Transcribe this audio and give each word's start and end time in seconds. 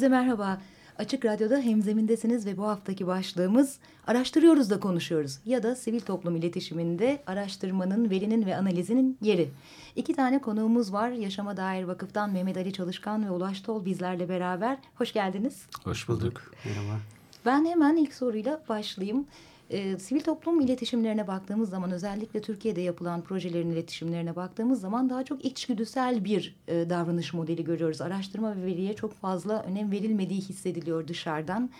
Herkese 0.00 0.16
merhaba. 0.16 0.60
Açık 0.98 1.24
Radyo'da 1.24 1.58
hemzemindesiniz 1.58 2.46
ve 2.46 2.56
bu 2.56 2.66
haftaki 2.66 3.06
başlığımız 3.06 3.78
araştırıyoruz 4.06 4.70
da 4.70 4.80
konuşuyoruz 4.80 5.38
ya 5.46 5.62
da 5.62 5.76
sivil 5.76 6.00
toplum 6.00 6.36
iletişiminde 6.36 7.22
araştırmanın, 7.26 8.10
verinin 8.10 8.46
ve 8.46 8.56
analizinin 8.56 9.18
yeri. 9.22 9.50
İki 9.96 10.14
tane 10.14 10.40
konuğumuz 10.40 10.92
var. 10.92 11.10
Yaşama 11.10 11.56
Dair 11.56 11.84
Vakıf'tan 11.84 12.30
Mehmet 12.30 12.56
Ali 12.56 12.72
Çalışkan 12.72 13.26
ve 13.26 13.30
Ulaş 13.30 13.60
Tol 13.60 13.84
bizlerle 13.84 14.28
beraber. 14.28 14.78
Hoş 14.94 15.12
geldiniz. 15.12 15.66
Hoş 15.84 16.08
bulduk. 16.08 16.52
Merhaba. 16.64 16.98
Ben 17.46 17.64
hemen 17.64 17.96
ilk 17.96 18.14
soruyla 18.14 18.60
başlayayım. 18.68 19.26
E, 19.70 19.98
sivil 19.98 20.20
toplum 20.20 20.60
iletişimlerine 20.60 21.26
baktığımız 21.26 21.70
zaman 21.70 21.90
özellikle 21.90 22.40
Türkiye'de 22.40 22.80
yapılan 22.80 23.22
projelerin 23.22 23.70
iletişimlerine 23.70 24.36
baktığımız 24.36 24.80
zaman 24.80 25.10
daha 25.10 25.24
çok 25.24 25.44
içgüdüsel 25.44 26.24
bir 26.24 26.56
e, 26.68 26.90
davranış 26.90 27.34
modeli 27.34 27.64
görüyoruz. 27.64 28.00
Araştırma 28.00 28.56
ve 28.56 28.66
veriye 28.66 28.96
çok 28.96 29.14
fazla 29.14 29.62
önem 29.62 29.90
verilmediği 29.90 30.40
hissediliyor 30.40 31.08
dışarıdan. 31.08 31.70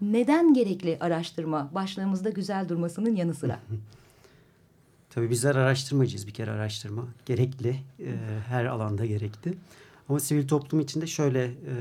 Neden 0.00 0.54
gerekli 0.54 0.96
araştırma? 1.00 1.70
Başlığımızda 1.74 2.30
güzel 2.30 2.68
durmasının 2.68 3.16
yanı 3.16 3.34
sıra. 3.34 3.60
Tabii 5.10 5.30
bizler 5.30 5.54
araştırmacıyız 5.54 6.26
bir 6.26 6.32
kere 6.32 6.50
araştırma. 6.50 7.04
Gerekli. 7.26 7.68
E, 8.00 8.10
her 8.48 8.64
alanda 8.64 9.06
gerekli. 9.06 9.54
Ama 10.08 10.20
sivil 10.20 10.48
toplum 10.48 10.80
içinde 10.80 11.06
şöyle 11.06 11.44
e, 11.44 11.74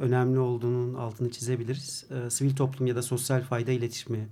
önemli 0.00 0.38
olduğunun 0.38 0.94
altını 0.94 1.30
çizebiliriz. 1.30 2.04
E, 2.10 2.30
sivil 2.30 2.56
toplum 2.56 2.86
ya 2.86 2.96
da 2.96 3.02
sosyal 3.02 3.42
fayda 3.42 3.72
iletişimi 3.72 4.28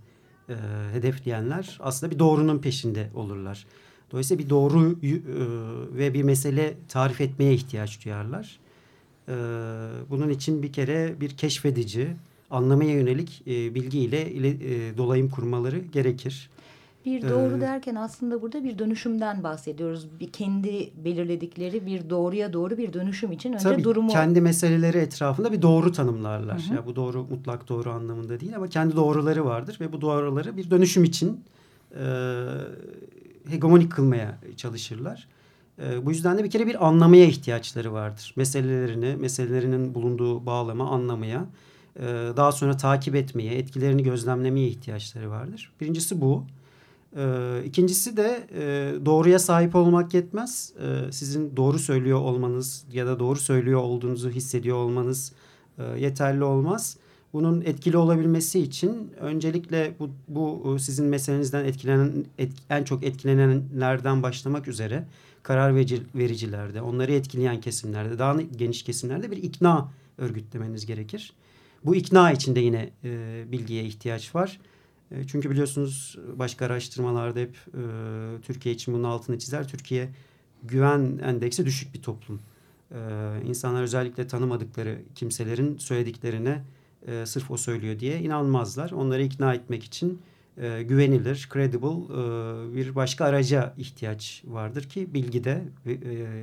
e, 0.53 0.92
hedefleyenler 0.92 1.78
aslında 1.81 2.12
bir 2.12 2.19
doğrunun 2.19 2.58
peşinde 2.58 3.08
olurlar. 3.14 3.67
Dolayısıyla 4.12 4.45
bir 4.45 4.50
doğru 4.50 4.91
e, 4.91 5.12
ve 5.98 6.14
bir 6.14 6.22
mesele 6.22 6.75
tarif 6.89 7.20
etmeye 7.20 7.55
ihtiyaç 7.55 8.05
duyarlar. 8.05 8.59
E, 9.28 9.34
bunun 10.11 10.31
için 10.31 10.62
bir 10.62 10.72
kere 10.72 11.20
bir 11.20 11.31
keşfedici, 11.31 12.09
anlamaya 12.50 12.92
yönelik 12.92 13.42
e, 13.47 13.75
bilgiyle 13.75 14.31
ile, 14.31 14.48
e, 14.48 14.97
dolayım 14.97 15.31
kurmaları 15.31 15.78
gerekir. 15.78 16.50
Bir 17.06 17.22
doğru 17.22 17.56
ee, 17.56 17.61
derken 17.61 17.95
aslında 17.95 18.42
burada 18.42 18.64
bir 18.64 18.78
dönüşümden 18.78 19.42
bahsediyoruz. 19.42 20.08
Bir 20.20 20.33
kendi 20.33 20.91
belirledikleri 21.05 21.86
bir 21.86 22.11
doğruya 22.11 22.53
doğru 22.53 22.78
bir 22.78 22.92
dönüşüm 22.92 23.33
için 23.33 23.53
önce 23.53 23.62
tabii, 23.62 23.84
durumu... 23.84 24.09
kendi 24.09 24.41
meseleleri 24.41 24.98
etrafında 24.98 25.53
bir 25.53 25.62
doğru 25.62 25.92
tanımlarlar. 25.92 26.62
Hı 26.69 26.70
hı. 26.70 26.75
Ya 26.75 26.86
bu 26.86 26.97
doğru 26.97 27.25
mutlak 27.25 27.69
doğru 27.69 27.91
anlamında 27.91 28.41
değil 28.41 28.56
ama 28.56 28.69
kendi 28.69 28.97
doğruları 28.97 29.44
vardır 29.44 29.77
ve 29.81 29.92
bu 29.92 30.00
doğruları 30.00 30.56
bir 30.56 30.70
dönüşüm 30.70 31.05
için 31.05 31.44
e, 31.91 32.05
hegemonik 33.49 33.93
kılmaya 33.93 34.38
çalışırlar. 34.56 35.28
E, 35.82 36.06
bu 36.06 36.10
yüzden 36.10 36.38
de 36.38 36.44
bir 36.44 36.50
kere 36.50 36.66
bir 36.66 36.87
anlamaya 36.87 37.25
ihtiyaçları 37.25 37.93
vardır. 37.93 38.34
Meselelerini, 38.37 39.16
meselelerinin 39.16 39.94
bulunduğu 39.94 40.47
bağlama 40.47 40.91
anlamaya, 40.91 41.47
e, 41.97 42.05
daha 42.37 42.53
sonra 42.53 42.76
takip 42.76 43.15
etmeye, 43.15 43.55
etkilerini 43.55 44.03
gözlemlemeye 44.03 44.69
ihtiyaçları 44.69 45.31
vardır. 45.31 45.72
Birincisi 45.81 46.21
bu. 46.21 46.44
Ee, 47.17 47.62
ikincisi 47.65 48.17
de 48.17 48.47
e, 48.55 48.95
doğruya 49.06 49.39
sahip 49.39 49.75
olmak 49.75 50.15
yetmez. 50.15 50.73
Ee, 50.81 51.12
sizin 51.12 51.56
doğru 51.56 51.78
söylüyor 51.78 52.19
olmanız 52.19 52.84
ya 52.93 53.06
da 53.06 53.19
doğru 53.19 53.39
söylüyor 53.39 53.81
olduğunuzu 53.81 54.31
hissediyor 54.31 54.77
olmanız 54.77 55.33
e, 55.78 55.83
yeterli 55.99 56.45
olmaz. 56.45 56.97
Bunun 57.33 57.61
etkili 57.61 57.97
olabilmesi 57.97 58.61
için 58.61 59.12
öncelikle 59.21 59.95
bu, 59.99 60.11
bu 60.28 60.78
sizin 60.78 61.06
meselenizden 61.06 61.65
etkilenen 61.65 62.25
et, 62.39 62.53
en 62.71 62.84
çok 62.84 63.05
etkilenenlerden 63.05 64.23
başlamak 64.23 64.69
üzere 64.69 65.05
karar 65.43 65.75
verici, 65.75 66.03
vericilerde, 66.15 66.83
onları 66.83 67.12
etkileyen 67.12 67.61
kesimlerde, 67.61 68.19
daha 68.19 68.43
geniş 68.43 68.83
kesimlerde 68.83 69.31
bir 69.31 69.37
ikna 69.37 69.89
örgütlemeniz 70.19 70.87
gerekir. 70.87 71.33
Bu 71.84 71.97
ikna 71.97 72.33
için 72.33 72.55
de 72.55 72.61
yine 72.61 72.91
e, 73.05 73.44
bilgiye 73.53 73.84
ihtiyaç 73.84 74.34
var. 74.34 74.61
E, 75.12 75.27
çünkü 75.27 75.50
biliyorsunuz 75.50 76.19
başka 76.37 76.67
araştırmalarda 76.67 77.41
hep 77.41 77.56
e, 77.56 77.83
Türkiye 78.43 78.75
için 78.75 78.95
bunun 78.95 79.05
altını 79.05 79.39
çizer. 79.39 79.69
Türkiye 79.69 80.09
güven 80.62 81.19
endeksi 81.23 81.67
düşük 81.67 81.95
bir 81.95 82.03
toplum. 82.03 82.41
E, 82.91 82.99
insanlar 83.47 83.83
özellikle 83.83 84.27
tanımadıkları 84.27 84.99
kimselerin 85.15 85.78
söylediklerine 85.78 86.62
e, 87.06 87.27
sırf 87.27 87.50
o 87.50 87.56
söylüyor 87.56 87.99
diye 87.99 88.21
inanmazlar. 88.21 88.91
Onları 88.91 89.23
ikna 89.23 89.55
etmek 89.55 89.84
için 89.84 90.21
e, 90.59 90.83
güvenilir, 90.83 91.49
credible 91.53 91.87
e, 91.87 92.77
bir 92.77 92.94
başka 92.94 93.25
araca 93.25 93.75
ihtiyaç 93.79 94.43
vardır 94.47 94.83
ki 94.83 95.15
bilgide 95.15 95.62
e, 95.87 95.91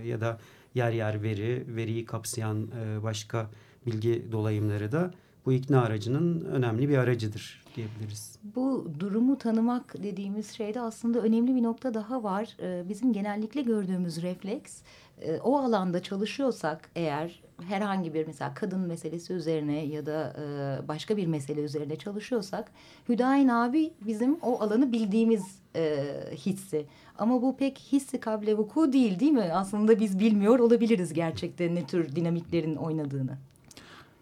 ya 0.08 0.22
da 0.22 0.40
yer 0.76 0.92
yer 0.92 1.24
veri, 1.24 1.64
veriyi 1.68 2.06
kapsayan 2.06 2.68
e, 2.82 3.04
başka 3.04 3.50
bilgi 3.86 4.26
dolayımları 4.32 4.92
da 4.92 5.14
bu 5.50 5.54
ikna 5.54 5.82
aracının 5.82 6.46
önemli 6.46 6.90
bir 6.90 6.98
aracıdır 6.98 7.64
diyebiliriz. 7.76 8.40
Bu 8.56 8.92
durumu 9.00 9.38
tanımak 9.38 10.04
dediğimiz 10.04 10.52
şeyde 10.52 10.82
aslında 10.82 11.20
önemli 11.20 11.56
bir 11.56 11.64
nokta 11.64 11.94
daha 11.94 12.24
var. 12.24 12.58
Ee, 12.62 12.90
bizim 12.90 13.14
genellikle 13.14 13.62
gördüğümüz 13.62 14.22
refleks 14.22 14.82
e, 15.22 15.38
o 15.38 15.58
alanda 15.58 16.04
çalışıyorsak 16.04 16.90
eğer 16.96 17.44
herhangi 17.68 18.14
bir 18.14 18.28
mesela 18.28 18.54
kadın 18.54 18.80
meselesi 18.80 19.34
üzerine 19.34 19.86
ya 19.86 20.06
da 20.06 20.36
e, 20.40 20.88
başka 20.88 21.18
bir 21.18 21.28
mesele 21.28 21.62
üzerine 21.62 21.96
çalışıyorsak 21.96 22.72
Hüdayin 23.10 23.48
abi 23.48 23.94
bizim 24.08 24.38
o 24.42 24.62
alanı 24.62 24.92
bildiğimiz 24.92 25.44
e, 25.76 26.06
hissi. 26.36 26.86
Ama 27.18 27.42
bu 27.42 27.58
pek 27.58 27.80
hissi 27.92 28.20
kable 28.20 28.58
vuku 28.58 28.94
değil 28.94 29.20
değil 29.20 29.32
mi? 29.32 29.52
Aslında 29.54 30.00
biz 30.00 30.20
bilmiyor 30.20 30.60
olabiliriz 30.60 31.14
gerçekten 31.14 31.76
ne 31.76 31.88
tür 31.88 32.16
dinamiklerin 32.16 32.76
oynadığını. 32.76 33.38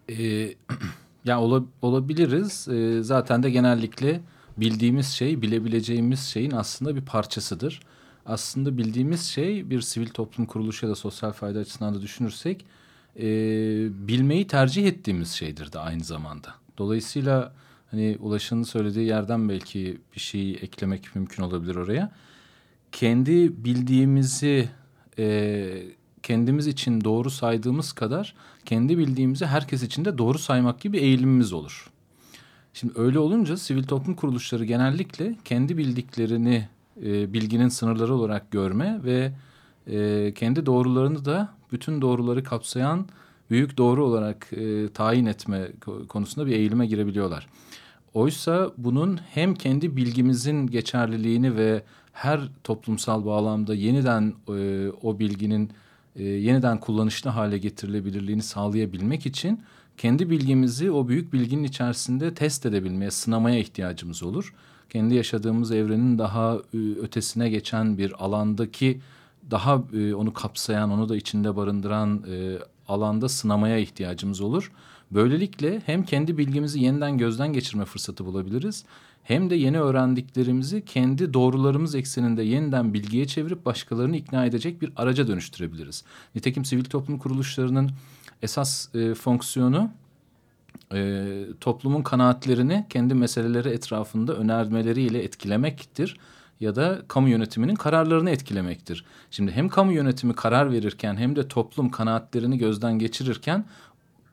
Ee, 0.09 0.53
Ya 1.27 1.41
ola, 1.41 1.63
olabiliriz. 1.81 2.67
E, 2.67 3.03
zaten 3.03 3.43
de 3.43 3.49
genellikle 3.49 4.21
bildiğimiz 4.57 5.07
şey, 5.07 5.41
bilebileceğimiz 5.41 6.19
şeyin 6.19 6.51
aslında 6.51 6.95
bir 6.95 7.01
parçasıdır. 7.01 7.79
Aslında 8.25 8.77
bildiğimiz 8.77 9.21
şey 9.21 9.69
bir 9.69 9.81
sivil 9.81 10.07
toplum 10.07 10.45
kuruluşu 10.45 10.85
ya 10.85 10.91
da 10.91 10.95
sosyal 10.95 11.31
fayda 11.31 11.59
açısından 11.59 11.95
da 11.95 12.01
düşünürsek 12.01 12.66
e, 13.19 13.25
bilmeyi 14.07 14.47
tercih 14.47 14.87
ettiğimiz 14.87 15.31
şeydir 15.31 15.73
de 15.73 15.79
aynı 15.79 16.03
zamanda. 16.03 16.53
Dolayısıyla 16.77 17.53
hani 17.91 18.17
Ulaş'ın 18.19 18.63
söylediği 18.63 19.07
yerden 19.07 19.49
belki 19.49 19.97
bir 20.16 20.19
şey 20.19 20.51
eklemek 20.51 21.16
mümkün 21.16 21.43
olabilir 21.43 21.75
oraya. 21.75 22.11
Kendi 22.91 23.66
bildiğimizi 23.66 24.69
e, 25.19 25.83
kendimiz 26.27 26.67
için 26.67 27.03
doğru 27.03 27.29
saydığımız 27.29 27.91
kadar 27.91 28.35
kendi 28.65 28.97
bildiğimizi 28.97 29.45
herkes 29.45 29.83
için 29.83 30.05
de 30.05 30.17
doğru 30.17 30.40
saymak 30.40 30.81
gibi 30.81 30.97
eğilimimiz 30.97 31.53
olur. 31.53 31.90
Şimdi 32.73 32.93
öyle 32.96 33.19
olunca 33.19 33.57
sivil 33.57 33.84
toplum 33.84 34.16
kuruluşları 34.16 34.66
genellikle 34.66 35.35
kendi 35.46 35.78
bildiklerini 35.78 36.67
e, 37.03 37.34
bilginin 37.34 37.69
sınırları 37.69 38.16
olarak 38.16 38.52
görme 38.52 38.99
ve 39.03 39.31
e, 39.87 40.34
kendi 40.34 40.66
doğrularını 40.66 41.25
da 41.25 41.49
bütün 41.72 42.02
doğruları 42.02 42.43
kapsayan 42.43 43.05
büyük 43.49 43.78
doğru 43.78 44.05
olarak 44.05 44.47
e, 44.53 44.90
tayin 44.90 45.25
etme 45.25 45.67
konusunda 46.09 46.47
bir 46.47 46.52
eğilime 46.52 46.87
girebiliyorlar. 46.87 47.47
Oysa 48.13 48.72
bunun 48.78 49.19
hem 49.29 49.55
kendi 49.55 49.96
bilgimizin 49.96 50.67
geçerliliğini 50.67 51.55
ve 51.55 51.84
her 52.13 52.40
toplumsal 52.63 53.25
bağlamda 53.25 53.75
yeniden 53.75 54.34
e, 54.49 54.87
o 55.02 55.19
bilginin 55.19 55.72
e, 56.17 56.23
yeniden 56.23 56.79
kullanışlı 56.79 57.29
hale 57.29 57.58
getirilebilirliğini 57.58 58.43
sağlayabilmek 58.43 59.25
için 59.25 59.61
kendi 59.97 60.29
bilgimizi 60.29 60.91
o 60.91 61.08
büyük 61.08 61.34
bilginin 61.34 61.64
içerisinde 61.64 62.34
test 62.34 62.66
edebilmeye, 62.66 63.11
sınamaya 63.11 63.59
ihtiyacımız 63.59 64.23
olur. 64.23 64.53
Kendi 64.90 65.16
yaşadığımız 65.16 65.72
evrenin 65.72 66.19
daha 66.19 66.58
e, 66.73 66.78
ötesine 66.78 67.49
geçen 67.49 67.97
bir 67.97 68.25
alandaki 68.25 68.99
daha 69.52 69.84
e, 69.93 70.14
onu 70.14 70.34
kapsayan, 70.34 70.91
onu 70.91 71.09
da 71.09 71.16
içinde 71.16 71.55
barındıran 71.55 72.23
e, 72.31 72.58
alanda 72.87 73.29
sınamaya 73.29 73.78
ihtiyacımız 73.78 74.41
olur. 74.41 74.72
Böylelikle 75.11 75.81
hem 75.85 76.03
kendi 76.03 76.37
bilgimizi 76.37 76.79
yeniden 76.79 77.17
gözden 77.17 77.53
geçirme 77.53 77.85
fırsatı 77.85 78.25
bulabiliriz 78.25 78.85
hem 79.23 79.49
de 79.49 79.55
yeni 79.55 79.79
öğrendiklerimizi 79.79 80.85
kendi 80.85 81.33
doğrularımız 81.33 81.95
ekseninde 81.95 82.43
yeniden 82.43 82.93
bilgiye 82.93 83.27
çevirip 83.27 83.65
başkalarını 83.65 84.17
ikna 84.17 84.45
edecek 84.45 84.81
bir 84.81 84.91
araca 84.95 85.27
dönüştürebiliriz. 85.27 86.03
Nitekim 86.35 86.65
sivil 86.65 86.83
toplum 86.83 87.17
kuruluşlarının 87.17 87.91
esas 88.41 88.95
e, 88.95 89.13
fonksiyonu 89.13 89.91
e, 90.93 91.25
toplumun 91.61 92.01
kanaatlerini 92.01 92.85
kendi 92.89 93.13
meseleleri 93.13 93.69
etrafında 93.69 94.33
önermeleriyle 94.35 95.23
etkilemektir 95.23 96.17
ya 96.59 96.75
da 96.75 97.01
kamu 97.07 97.29
yönetiminin 97.29 97.75
kararlarını 97.75 98.29
etkilemektir. 98.29 99.05
Şimdi 99.31 99.51
hem 99.51 99.69
kamu 99.69 99.91
yönetimi 99.91 100.33
karar 100.33 100.71
verirken 100.71 101.17
hem 101.17 101.35
de 101.35 101.47
toplum 101.47 101.89
kanaatlerini 101.89 102.57
gözden 102.57 102.99
geçirirken 102.99 103.65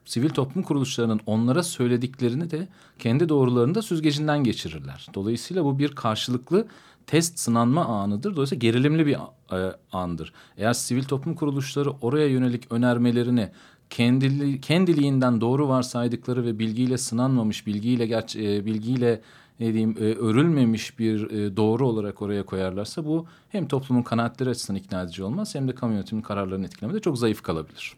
sivil 0.05 0.31
toplum 0.31 0.63
kuruluşlarının 0.63 1.21
onlara 1.27 1.63
söylediklerini 1.63 2.51
de 2.51 2.69
kendi 2.99 3.29
doğrularını 3.29 3.75
da 3.75 3.83
süzgecinden 3.83 4.45
geçirirler. 4.45 5.07
Dolayısıyla 5.15 5.65
bu 5.65 5.79
bir 5.79 5.89
karşılıklı 5.89 6.67
test 7.07 7.39
sınanma 7.39 7.85
anıdır. 7.85 8.37
Dolayısıyla 8.37 8.61
gerilimli 8.61 9.07
bir 9.07 9.17
e, 9.53 9.77
andır. 9.93 10.33
Eğer 10.57 10.73
sivil 10.73 11.05
toplum 11.05 11.35
kuruluşları 11.35 11.91
oraya 11.91 12.27
yönelik 12.27 12.73
önermelerini 12.73 13.51
kendili, 13.91 14.61
kendiliğinden 14.61 15.41
doğru 15.41 15.69
varsaydıkları 15.69 16.45
ve 16.45 16.59
bilgiyle 16.59 16.99
sınanmamış, 16.99 17.67
bilgiyle 17.67 18.07
gerçi, 18.07 18.57
e, 18.57 18.65
bilgiyle 18.65 19.21
ne 19.61 19.67
diyeyim 19.67 19.97
e, 20.01 20.03
örülmemiş 20.03 20.99
bir 20.99 21.31
doğru 21.57 21.89
olarak 21.89 22.23
oraya 22.23 22.43
koyarlarsa 22.43 23.05
bu 23.05 23.27
hem 23.49 23.69
toplumun 23.69 24.03
kanaatleri 24.03 24.51
açısından 24.51 24.81
ikna 24.81 25.03
edici 25.03 25.23
olmaz 25.23 25.55
hem 25.55 25.69
de 25.69 25.75
kamu 25.75 25.93
yönetiminin 25.93 26.23
kararlarını 26.23 26.67
etkilemede 26.67 27.01
çok 27.01 27.19
zayıf 27.19 27.43
kalabilir 27.43 27.95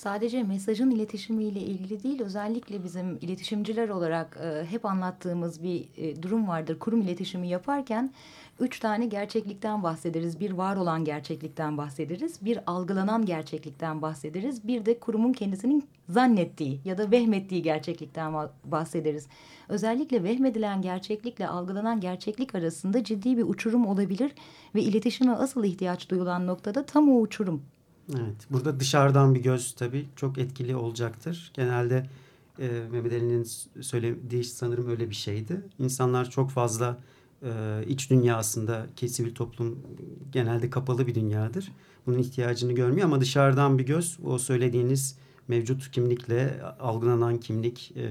sadece 0.00 0.42
mesajın 0.42 0.90
iletişimiyle 0.90 1.60
ilgili 1.60 2.02
değil 2.02 2.22
özellikle 2.22 2.84
bizim 2.84 3.16
iletişimciler 3.20 3.88
olarak 3.88 4.38
e, 4.42 4.64
hep 4.70 4.84
anlattığımız 4.84 5.62
bir 5.62 5.88
e, 5.96 6.22
durum 6.22 6.48
vardır. 6.48 6.78
Kurum 6.78 7.02
iletişimi 7.02 7.48
yaparken 7.48 8.12
üç 8.60 8.80
tane 8.80 9.06
gerçeklikten 9.06 9.82
bahsederiz. 9.82 10.40
Bir 10.40 10.50
var 10.50 10.76
olan 10.76 11.04
gerçeklikten 11.04 11.78
bahsederiz. 11.78 12.44
Bir 12.44 12.58
algılanan 12.66 13.26
gerçeklikten 13.26 14.02
bahsederiz. 14.02 14.66
Bir 14.66 14.86
de 14.86 14.98
kurumun 14.98 15.32
kendisinin 15.32 15.88
zannettiği 16.08 16.80
ya 16.84 16.98
da 16.98 17.10
vehmettiği 17.10 17.62
gerçeklikten 17.62 18.34
bahsederiz. 18.64 19.28
Özellikle 19.68 20.24
vehmedilen 20.24 20.82
gerçeklikle 20.82 21.48
algılanan 21.48 22.00
gerçeklik 22.00 22.54
arasında 22.54 23.04
ciddi 23.04 23.36
bir 23.36 23.42
uçurum 23.42 23.86
olabilir 23.86 24.32
ve 24.74 24.82
iletişime 24.82 25.32
asıl 25.32 25.64
ihtiyaç 25.64 26.10
duyulan 26.10 26.46
noktada 26.46 26.86
tam 26.86 27.08
o 27.08 27.20
uçurum. 27.20 27.62
Evet, 28.14 28.46
burada 28.50 28.80
dışarıdan 28.80 29.34
bir 29.34 29.40
göz 29.40 29.72
tabii 29.72 30.06
çok 30.16 30.38
etkili 30.38 30.76
olacaktır. 30.76 31.50
Genelde 31.54 32.06
e, 32.58 32.68
Mehmet 32.92 33.12
Ali'nin 33.12 33.46
söylediği 33.80 34.44
sanırım 34.44 34.90
öyle 34.90 35.10
bir 35.10 35.14
şeydi. 35.14 35.60
İnsanlar 35.78 36.30
çok 36.30 36.50
fazla 36.50 36.98
e, 37.42 37.50
iç 37.86 38.10
dünyasında 38.10 38.86
ki 38.96 39.08
sivil 39.08 39.34
toplum 39.34 39.78
genelde 40.32 40.70
kapalı 40.70 41.06
bir 41.06 41.14
dünyadır. 41.14 41.72
Bunun 42.06 42.18
ihtiyacını 42.18 42.72
görmüyor 42.72 43.06
ama 43.06 43.20
dışarıdan 43.20 43.78
bir 43.78 43.86
göz 43.86 44.18
o 44.24 44.38
söylediğiniz 44.38 45.18
mevcut 45.48 45.90
kimlikle 45.90 46.62
algılanan 46.80 47.40
kimlik 47.40 47.92
e, 47.96 48.08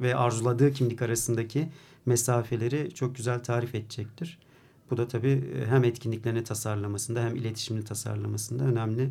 ve 0.00 0.16
arzuladığı 0.16 0.72
kimlik 0.72 1.02
arasındaki 1.02 1.68
mesafeleri 2.06 2.90
çok 2.94 3.16
güzel 3.16 3.42
tarif 3.42 3.74
edecektir. 3.74 4.38
Bu 4.90 4.96
da 4.96 5.08
tabii 5.08 5.44
hem 5.68 5.84
etkinliklerini 5.84 6.44
tasarlamasında 6.44 7.24
hem 7.24 7.36
iletişimini 7.36 7.84
tasarlamasında 7.84 8.64
önemli 8.64 9.10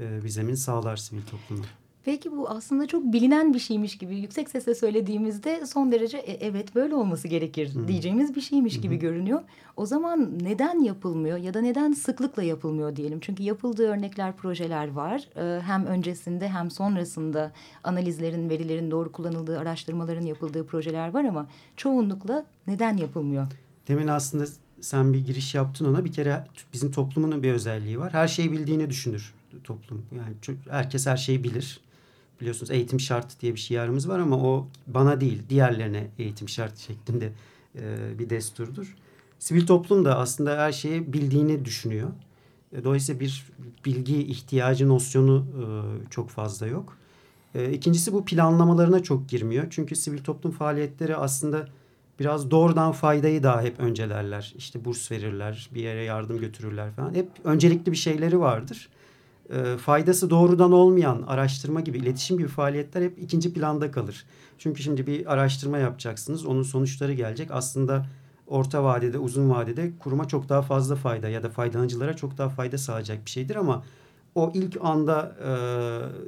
e, 0.00 0.24
bir 0.24 0.28
zemin 0.28 0.54
sağlar 0.54 0.96
sivil 0.96 1.22
topluma. 1.22 1.64
Peki 2.08 2.32
bu 2.32 2.48
aslında 2.48 2.86
çok 2.86 3.12
bilinen 3.12 3.54
bir 3.54 3.58
şeymiş 3.58 3.98
gibi 3.98 4.18
yüksek 4.18 4.50
sesle 4.50 4.74
söylediğimizde 4.74 5.66
son 5.66 5.92
derece 5.92 6.18
e, 6.18 6.46
evet 6.46 6.74
böyle 6.74 6.94
olması 6.94 7.28
gerekir 7.28 7.74
Hı. 7.74 7.88
diyeceğimiz 7.88 8.34
bir 8.34 8.40
şeymiş 8.40 8.76
Hı. 8.76 8.80
gibi 8.80 8.96
görünüyor. 8.96 9.40
O 9.76 9.86
zaman 9.86 10.38
neden 10.42 10.80
yapılmıyor 10.80 11.38
ya 11.38 11.54
da 11.54 11.60
neden 11.60 11.92
sıklıkla 11.92 12.42
yapılmıyor 12.42 12.96
diyelim? 12.96 13.20
Çünkü 13.20 13.42
yapıldığı 13.42 13.88
örnekler, 13.88 14.36
projeler 14.36 14.88
var. 14.88 15.28
E, 15.36 15.60
hem 15.62 15.86
öncesinde 15.86 16.48
hem 16.48 16.70
sonrasında 16.70 17.52
analizlerin, 17.84 18.50
verilerin 18.50 18.90
doğru 18.90 19.12
kullanıldığı, 19.12 19.58
araştırmaların 19.58 20.26
yapıldığı 20.26 20.66
projeler 20.66 21.14
var 21.14 21.24
ama 21.24 21.46
çoğunlukla 21.76 22.46
neden 22.66 22.96
yapılmıyor? 22.96 23.46
Demin 23.88 24.08
aslında 24.08 24.44
sen 24.80 25.12
bir 25.12 25.24
giriş 25.26 25.54
yaptın 25.54 25.84
ona. 25.84 26.04
Bir 26.04 26.12
kere 26.12 26.44
bizim 26.72 26.90
toplumun 26.92 27.42
bir 27.42 27.52
özelliği 27.52 27.98
var. 27.98 28.12
Her 28.12 28.28
şeyi 28.28 28.52
bildiğini 28.52 28.90
düşünür 28.90 29.37
toplum. 29.64 30.02
Yani 30.16 30.34
çok, 30.42 30.56
herkes 30.70 31.06
her 31.06 31.16
şeyi 31.16 31.44
bilir. 31.44 31.80
Biliyorsunuz 32.40 32.70
eğitim 32.70 33.00
şart 33.00 33.40
diye 33.40 33.54
bir 33.54 33.60
şiarımız 33.60 34.08
var 34.08 34.18
ama 34.18 34.36
o 34.36 34.68
bana 34.86 35.20
değil 35.20 35.42
diğerlerine 35.48 36.10
eğitim 36.18 36.48
şart 36.48 36.78
şeklinde 36.78 37.32
e, 37.76 37.96
bir 38.18 38.30
desturdur. 38.30 38.96
Sivil 39.38 39.66
toplum 39.66 40.04
da 40.04 40.18
aslında 40.18 40.58
her 40.58 40.72
şeyi 40.72 41.12
bildiğini 41.12 41.64
düşünüyor. 41.64 42.08
E, 42.72 42.84
dolayısıyla 42.84 43.20
bir 43.20 43.46
bilgi 43.84 44.22
ihtiyacı 44.22 44.88
nosyonu 44.88 45.46
e, 45.56 45.64
çok 46.10 46.30
fazla 46.30 46.66
yok. 46.66 46.96
E, 47.54 47.72
ikincisi 47.72 48.12
bu 48.12 48.24
planlamalarına 48.24 49.02
çok 49.02 49.28
girmiyor. 49.28 49.66
Çünkü 49.70 49.96
sivil 49.96 50.18
toplum 50.18 50.52
faaliyetleri 50.52 51.16
aslında 51.16 51.68
biraz 52.20 52.50
doğrudan 52.50 52.92
faydayı 52.92 53.42
daha 53.42 53.62
hep 53.62 53.80
öncelerler. 53.80 54.54
İşte 54.56 54.84
burs 54.84 55.10
verirler, 55.10 55.70
bir 55.74 55.82
yere 55.82 56.04
yardım 56.04 56.38
götürürler 56.38 56.92
falan. 56.92 57.14
Hep 57.14 57.28
öncelikli 57.44 57.92
bir 57.92 57.96
şeyleri 57.96 58.40
vardır 58.40 58.88
e, 59.50 59.76
faydası 59.76 60.30
doğrudan 60.30 60.72
olmayan 60.72 61.22
araştırma 61.26 61.80
gibi, 61.80 61.98
iletişim 61.98 62.38
gibi 62.38 62.48
faaliyetler 62.48 63.02
hep 63.02 63.18
ikinci 63.18 63.52
planda 63.52 63.90
kalır. 63.90 64.24
Çünkü 64.58 64.82
şimdi 64.82 65.06
bir 65.06 65.32
araştırma 65.32 65.78
yapacaksınız, 65.78 66.46
onun 66.46 66.62
sonuçları 66.62 67.12
gelecek. 67.12 67.50
Aslında 67.50 68.06
orta 68.46 68.84
vadede, 68.84 69.18
uzun 69.18 69.50
vadede 69.50 69.92
kuruma 69.98 70.28
çok 70.28 70.48
daha 70.48 70.62
fazla 70.62 70.96
fayda 70.96 71.28
ya 71.28 71.42
da 71.42 71.50
faydalanıcılara 71.50 72.16
çok 72.16 72.38
daha 72.38 72.48
fayda 72.48 72.78
sağlayacak 72.78 73.24
bir 73.24 73.30
şeydir 73.30 73.56
ama 73.56 73.84
o 74.34 74.52
ilk 74.54 74.76
anda 74.80 75.36
e, 75.42 75.50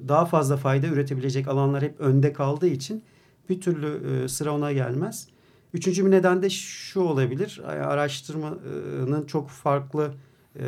daha 0.08 0.24
fazla 0.24 0.56
fayda 0.56 0.86
üretebilecek 0.86 1.48
alanlar 1.48 1.82
hep 1.82 2.00
önde 2.00 2.32
kaldığı 2.32 2.66
için 2.66 3.02
bir 3.48 3.60
türlü 3.60 4.24
e, 4.24 4.28
sıra 4.28 4.54
ona 4.54 4.72
gelmez. 4.72 5.28
Üçüncü 5.74 6.06
bir 6.06 6.10
neden 6.10 6.42
de 6.42 6.50
şu 6.50 7.00
olabilir. 7.00 7.60
Araştırmanın 7.66 9.26
çok 9.26 9.48
farklı 9.48 10.12
e, 10.58 10.66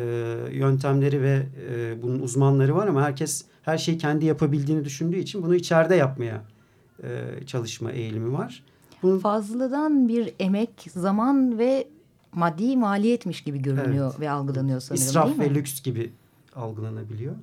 yöntemleri 0.51 1.21
ve 1.21 1.43
e, 1.71 2.01
bunun 2.01 2.19
uzmanları 2.19 2.75
var 2.75 2.87
ama 2.87 3.01
herkes 3.03 3.45
her 3.61 3.77
şeyi 3.77 3.97
kendi 3.97 4.25
yapabildiğini 4.25 4.85
düşündüğü 4.85 5.17
için 5.17 5.43
bunu 5.43 5.55
içeride 5.55 5.95
yapmaya 5.95 6.41
e, 7.03 7.09
çalışma 7.45 7.91
eğilimi 7.91 8.33
var. 8.33 8.63
Bunun... 9.03 9.19
Fazladan 9.19 10.07
bir 10.07 10.33
emek, 10.39 10.87
zaman 10.95 11.59
ve 11.59 11.87
maddi 12.31 12.77
maliyetmiş 12.77 13.41
gibi 13.41 13.61
görünüyor 13.61 14.09
evet. 14.11 14.19
ve 14.19 14.29
algılanıyor 14.29 14.79
sanırım 14.79 15.05
İsraf 15.05 15.27
değil 15.27 15.37
mi? 15.37 15.45
ve 15.45 15.59
lüks 15.59 15.81
gibi 15.81 16.11
algılanabiliyor. 16.55 17.35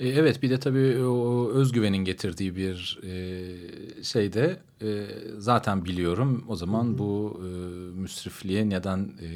E, 0.00 0.08
evet 0.08 0.42
bir 0.42 0.50
de 0.50 0.60
tabii 0.60 1.04
o 1.04 1.50
özgüvenin 1.50 2.04
getirdiği 2.04 2.56
bir 2.56 3.00
e, 3.02 4.02
şey 4.02 4.32
de 4.32 4.60
e, 4.82 5.06
zaten 5.38 5.84
biliyorum. 5.84 6.44
O 6.48 6.56
zaman 6.56 6.84
hı 6.84 6.88
hı. 6.88 6.98
bu 6.98 7.40
e, 7.44 7.48
müsrifliğe 8.00 8.68
neden 8.68 8.98
e, 8.98 9.28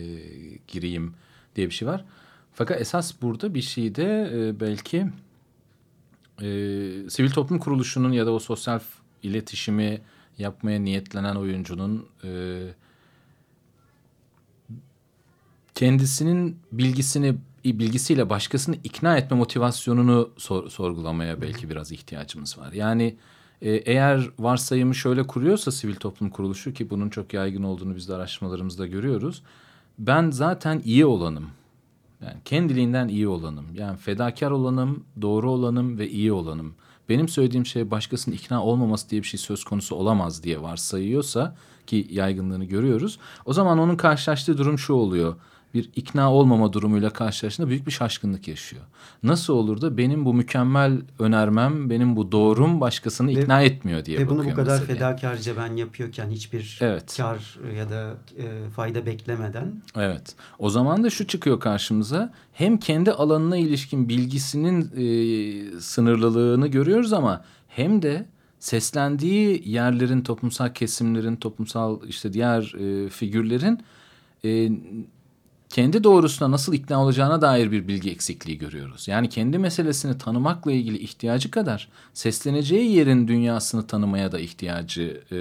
gireyim 0.68 1.14
diye 1.56 1.66
bir 1.66 1.74
şey 1.74 1.88
var. 1.88 2.04
Fakat 2.52 2.80
esas 2.80 3.22
burada 3.22 3.54
bir 3.54 3.62
şey 3.62 3.94
de 3.94 4.30
e, 4.34 4.60
belki 4.60 5.06
e, 6.42 6.46
sivil 7.10 7.30
toplum 7.30 7.58
kuruluşunun 7.58 8.12
ya 8.12 8.26
da 8.26 8.32
o 8.32 8.38
sosyal 8.38 8.80
iletişimi 9.22 10.00
yapmaya 10.38 10.80
niyetlenen 10.80 11.34
oyuncunun 11.34 12.06
e, 12.24 12.60
kendisinin 15.74 16.58
bilgisini 16.72 17.34
bilgisiyle 17.64 18.30
başkasını 18.30 18.76
ikna 18.84 19.18
etme 19.18 19.36
motivasyonunu 19.36 20.30
sor, 20.36 20.70
sorgulamaya 20.70 21.40
belki 21.40 21.70
biraz 21.70 21.92
ihtiyacımız 21.92 22.58
var. 22.58 22.72
Yani 22.72 23.16
e, 23.62 23.70
eğer 23.70 24.30
varsayımı 24.38 24.94
şöyle 24.94 25.22
kuruyorsa 25.22 25.72
sivil 25.72 25.96
toplum 25.96 26.30
kuruluşu 26.30 26.72
ki 26.72 26.90
bunun 26.90 27.08
çok 27.10 27.34
yaygın 27.34 27.62
olduğunu 27.62 27.96
biz 27.96 28.08
de 28.08 28.14
araştırmalarımızda 28.14 28.86
görüyoruz 28.86 29.42
ben 29.98 30.30
zaten 30.30 30.82
iyi 30.84 31.06
olanım. 31.06 31.46
Yani 32.22 32.36
kendiliğinden 32.44 33.08
iyi 33.08 33.28
olanım. 33.28 33.66
Yani 33.74 33.96
fedakar 33.96 34.50
olanım, 34.50 35.04
doğru 35.22 35.50
olanım 35.50 35.98
ve 35.98 36.10
iyi 36.10 36.32
olanım. 36.32 36.74
Benim 37.08 37.28
söylediğim 37.28 37.66
şey 37.66 37.90
başkasının 37.90 38.34
ikna 38.34 38.64
olmaması 38.64 39.10
diye 39.10 39.22
bir 39.22 39.26
şey 39.26 39.40
söz 39.40 39.64
konusu 39.64 39.96
olamaz 39.96 40.42
diye 40.42 40.62
varsayıyorsa 40.62 41.56
ki 41.86 42.06
yaygınlığını 42.10 42.64
görüyoruz. 42.64 43.18
O 43.44 43.52
zaman 43.52 43.78
onun 43.78 43.96
karşılaştığı 43.96 44.58
durum 44.58 44.78
şu 44.78 44.92
oluyor. 44.92 45.36
Bir 45.74 45.90
ikna 45.96 46.32
olmama 46.32 46.72
durumuyla 46.72 47.10
karşılaştığında 47.10 47.68
büyük 47.68 47.86
bir 47.86 47.92
şaşkınlık 47.92 48.48
yaşıyor. 48.48 48.82
Nasıl 49.22 49.54
olur 49.54 49.80
da 49.80 49.96
benim 49.96 50.24
bu 50.24 50.34
mükemmel 50.34 50.98
önermem, 51.18 51.90
benim 51.90 52.16
bu 52.16 52.32
doğrum 52.32 52.80
başkasını 52.80 53.28
ve, 53.28 53.32
ikna 53.32 53.62
etmiyor 53.62 54.04
diye 54.04 54.18
ve 54.18 54.22
bakıyor. 54.22 54.40
Ve 54.40 54.44
bunu 54.44 54.52
bu 54.52 54.56
kadar 54.56 54.80
mesela. 54.80 54.94
fedakarca 54.94 55.56
ben 55.56 55.76
yapıyorken 55.76 56.30
hiçbir 56.30 56.78
evet. 56.80 57.16
kar 57.16 57.58
ya 57.76 57.90
da 57.90 58.14
e, 58.38 58.70
fayda 58.70 59.06
beklemeden. 59.06 59.82
Evet. 59.96 60.34
O 60.58 60.70
zaman 60.70 61.04
da 61.04 61.10
şu 61.10 61.26
çıkıyor 61.26 61.60
karşımıza. 61.60 62.32
Hem 62.52 62.78
kendi 62.78 63.12
alanına 63.12 63.56
ilişkin 63.56 64.08
bilgisinin 64.08 64.82
e, 64.96 65.80
sınırlılığını 65.80 66.66
görüyoruz 66.66 67.12
ama 67.12 67.44
hem 67.68 68.02
de 68.02 68.26
seslendiği 68.58 69.62
yerlerin, 69.64 70.20
toplumsal 70.20 70.68
kesimlerin, 70.68 71.36
toplumsal 71.36 72.08
işte 72.08 72.32
diğer 72.32 72.74
e, 72.78 73.08
figürlerin 73.08 73.80
e, 74.44 74.70
kendi 75.68 76.04
doğrusuna 76.04 76.50
nasıl 76.50 76.72
ikna 76.72 77.02
olacağına 77.02 77.40
dair 77.40 77.72
bir 77.72 77.88
bilgi 77.88 78.10
eksikliği 78.10 78.58
görüyoruz. 78.58 79.08
Yani 79.08 79.28
kendi 79.28 79.58
meselesini 79.58 80.18
tanımakla 80.18 80.72
ilgili 80.72 80.98
ihtiyacı 80.98 81.50
kadar 81.50 81.88
sesleneceği 82.14 82.92
yerin 82.92 83.28
dünyasını 83.28 83.86
tanımaya 83.86 84.32
da 84.32 84.40
ihtiyacı 84.40 85.20
e, 85.32 85.36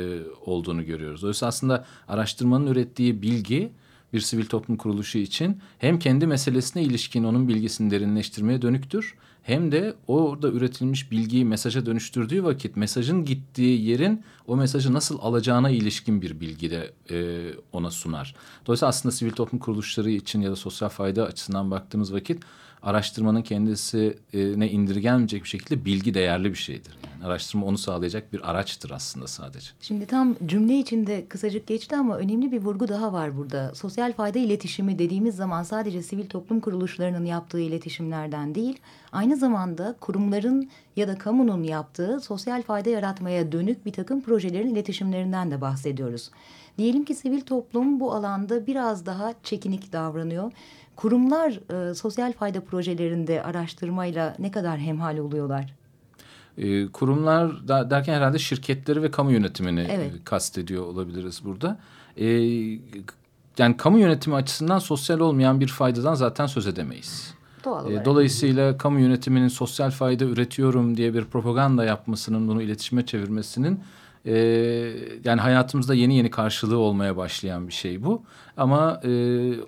olduğunu 0.46 0.86
görüyoruz. 0.86 1.24
Oysa 1.24 1.48
aslında 1.48 1.86
araştırmanın 2.07 2.67
ürettiği 2.67 3.22
bilgi 3.22 3.72
bir 4.13 4.19
sivil 4.19 4.46
toplum 4.46 4.77
kuruluşu 4.77 5.17
için 5.17 5.62
hem 5.79 6.00
kendi 6.00 6.27
meselesine 6.27 6.84
ilişkin 6.84 7.24
onun 7.24 7.48
bilgisini 7.48 7.91
derinleştirmeye 7.91 8.62
dönüktür 8.62 9.15
hem 9.48 9.72
de 9.72 9.96
orada 10.08 10.48
üretilmiş 10.48 11.12
bilgiyi 11.12 11.46
mesaja 11.46 11.86
dönüştürdüğü 11.86 12.44
vakit 12.44 12.75
mesajın 12.75 13.25
gittiği 13.25 13.86
yerin 13.89 14.24
o 14.48 14.56
mesajı 14.56 14.94
nasıl 14.94 15.20
alacağına 15.20 15.70
ilişkin 15.70 16.22
bir 16.22 16.39
bilgi 16.39 16.72
de 16.72 16.94
e, 17.12 17.50
ona 17.72 17.92
sunar. 17.92 18.36
Dolayısıyla 18.66 18.89
aslında 18.89 19.16
sivil 19.16 19.32
toplum 19.32 19.60
kuruluşları 19.60 20.10
için 20.10 20.42
ya 20.42 20.51
da 20.51 20.56
sosyal 20.56 20.89
fayda 20.89 21.25
açısından 21.25 21.72
baktığımız 21.72 22.13
vakit 22.13 22.44
araştırmanın 22.84 23.41
kendisine 23.41 24.69
indirgenmeyecek 24.69 25.43
bir 25.43 25.50
şekilde 25.50 25.86
bilgi 25.86 26.13
değerli 26.13 26.50
bir 26.50 26.57
şeydir. 26.57 26.98
Yani 27.13 27.25
araştırma 27.25 27.65
onu 27.65 27.77
sağlayacak 27.77 28.34
bir 28.34 28.51
araçtır 28.51 28.91
aslında 28.91 29.27
sadece. 29.27 29.67
Şimdi 29.81 30.05
tam 30.05 30.36
cümle 30.46 30.79
içinde 30.79 31.27
kısacık 31.27 31.67
geçti 31.67 31.96
ama 31.96 32.17
önemli 32.17 32.51
bir 32.51 32.62
vurgu 32.62 32.88
daha 32.88 33.13
var 33.13 33.38
burada. 33.38 33.75
Sosyal 33.75 34.13
fayda 34.13 34.39
iletişimi 34.39 35.00
dediğimiz 35.00 35.36
zaman 35.36 35.63
sadece 35.63 36.03
sivil 36.03 36.25
toplum 36.25 36.60
kuruluşlarının 36.60 37.25
yaptığı 37.25 37.60
iletişimlerden 37.60 38.55
değil, 38.55 38.79
aynı 39.12 39.38
zamanda 39.38 39.96
kurumların 40.00 40.69
ya 40.96 41.07
da 41.07 41.17
kamunun 41.17 41.63
yaptığı 41.63 42.19
sosyal 42.19 42.62
fayda 42.62 42.89
yaratmaya 42.89 43.51
dönük 43.51 43.86
bir 43.86 43.93
takım 43.93 44.22
projelerin 44.22 44.74
iletişimlerinden 44.74 45.51
de 45.51 45.62
bahsediyoruz. 45.62 46.31
Diyelim 46.77 47.05
ki 47.05 47.15
sivil 47.15 47.41
toplum 47.41 48.00
bu 48.00 48.13
alanda 48.13 48.67
biraz 48.67 49.05
daha 49.05 49.34
çekinik 49.43 49.93
davranıyor 49.93 50.51
kurumlar 50.98 51.60
e, 51.89 51.94
sosyal 51.94 52.34
fayda 52.34 52.62
projelerinde 52.62 53.44
araştırmayla 53.44 54.36
ne 54.39 54.51
kadar 54.51 54.80
hemhal 54.80 55.18
oluyorlar? 55.18 55.74
E, 56.58 56.88
kurumlar 56.88 57.68
da, 57.68 57.89
derken 57.89 58.13
herhalde 58.13 58.39
şirketleri 58.39 59.04
ve 59.04 59.12
kamu 59.12 59.32
yönetimini 59.32 59.88
evet. 59.92 60.12
e, 60.16 60.24
kastediyor 60.24 60.86
olabiliriz 60.86 61.42
burada. 61.46 61.80
E, 62.18 62.27
yani 63.58 63.77
kamu 63.77 64.00
yönetimi 64.00 64.36
açısından 64.36 64.80
sosyal 64.80 65.20
olmayan 65.20 65.60
bir 65.60 65.68
faydadan 65.68 66.13
zaten 66.13 66.46
söz 66.46 66.68
edemeyiz. 66.68 67.34
Doğal 67.66 67.92
e, 67.92 68.06
Dolayısıyla 68.06 68.77
kamu 68.77 69.00
yönetiminin 69.00 69.48
sosyal 69.48 69.92
fayda 69.92 70.25
üretiyorum 70.25 70.98
diye 70.98 71.13
bir 71.13 71.25
propaganda 71.25 71.86
yapmasının, 71.86 72.48
bunu 72.48 72.62
iletişime 72.62 73.06
çevirmesinin 73.06 73.80
e, 74.27 74.34
yani 75.24 75.41
hayatımızda 75.41 75.93
yeni 75.93 76.15
yeni 76.15 76.31
karşılığı 76.31 76.77
olmaya 76.77 77.17
başlayan 77.17 77.67
bir 77.67 77.74
şey 77.74 78.03
bu. 78.03 78.24
Ama 78.57 79.01
e, 79.03 79.12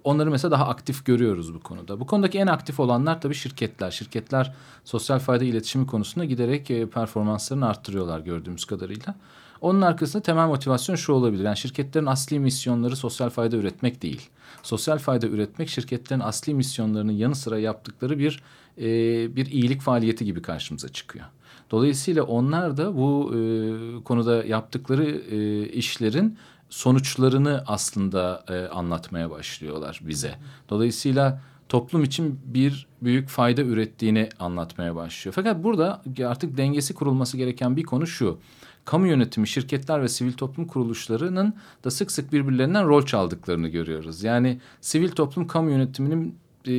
onları 0.03 0.31
mesela 0.31 0.51
daha 0.51 0.67
aktif 0.67 1.05
görüyoruz 1.05 1.53
bu 1.53 1.59
konuda. 1.59 1.99
Bu 1.99 2.05
konudaki 2.05 2.37
en 2.37 2.47
aktif 2.47 2.79
olanlar 2.79 3.21
tabii 3.21 3.35
şirketler. 3.35 3.91
Şirketler 3.91 4.53
sosyal 4.85 5.19
fayda 5.19 5.43
iletişimi 5.43 5.87
konusunda 5.87 6.25
giderek 6.25 6.71
e, 6.71 6.89
performanslarını 6.89 7.67
arttırıyorlar 7.67 8.19
gördüğümüz 8.19 8.65
kadarıyla. 8.65 9.15
Onun 9.61 9.81
arkasında 9.81 10.23
temel 10.23 10.47
motivasyon 10.47 10.95
şu 10.95 11.13
olabilir. 11.13 11.43
Yani 11.43 11.57
şirketlerin 11.57 12.05
asli 12.05 12.39
misyonları 12.39 12.95
sosyal 12.95 13.29
fayda 13.29 13.55
üretmek 13.55 14.01
değil. 14.01 14.29
Sosyal 14.63 14.97
fayda 14.97 15.27
üretmek 15.27 15.69
şirketlerin 15.69 16.19
asli 16.19 16.53
misyonlarının 16.53 17.11
yanı 17.11 17.35
sıra 17.35 17.59
yaptıkları 17.59 18.19
bir 18.19 18.43
e, 18.77 18.85
bir 19.35 19.45
iyilik 19.45 19.81
faaliyeti 19.81 20.25
gibi 20.25 20.41
karşımıza 20.41 20.89
çıkıyor. 20.89 21.25
Dolayısıyla 21.71 22.23
onlar 22.23 22.77
da 22.77 22.97
bu 22.97 23.33
e, 23.35 24.03
konuda 24.03 24.43
yaptıkları 24.43 25.05
e, 25.05 25.67
işlerin 25.69 26.37
sonuçlarını 26.69 27.63
aslında 27.67 28.43
e, 28.49 28.67
anlatmaya 28.67 29.29
başlıyorlar 29.29 30.01
bize. 30.03 30.35
Dolayısıyla 30.69 31.41
toplum 31.69 32.03
için 32.03 32.39
bir 32.45 32.87
büyük 33.01 33.29
fayda 33.29 33.61
ürettiğini 33.61 34.29
anlatmaya 34.39 34.95
başlıyor. 34.95 35.33
Fakat 35.35 35.63
burada 35.63 36.01
artık 36.25 36.57
dengesi 36.57 36.93
kurulması 36.93 37.37
gereken 37.37 37.77
bir 37.77 37.83
konu 37.83 38.07
şu. 38.07 38.39
Kamu 38.85 39.07
yönetimi, 39.07 39.47
şirketler 39.47 40.01
ve 40.01 40.07
sivil 40.07 40.33
toplum 40.33 40.67
kuruluşlarının 40.67 41.53
da 41.83 41.91
sık 41.91 42.11
sık 42.11 42.33
birbirlerinden 42.33 42.87
rol 42.87 43.05
çaldıklarını 43.05 43.67
görüyoruz. 43.67 44.23
Yani 44.23 44.59
sivil 44.81 45.09
toplum 45.09 45.47
kamu 45.47 45.69
yönetiminin 45.69 46.35
e, 46.65 46.71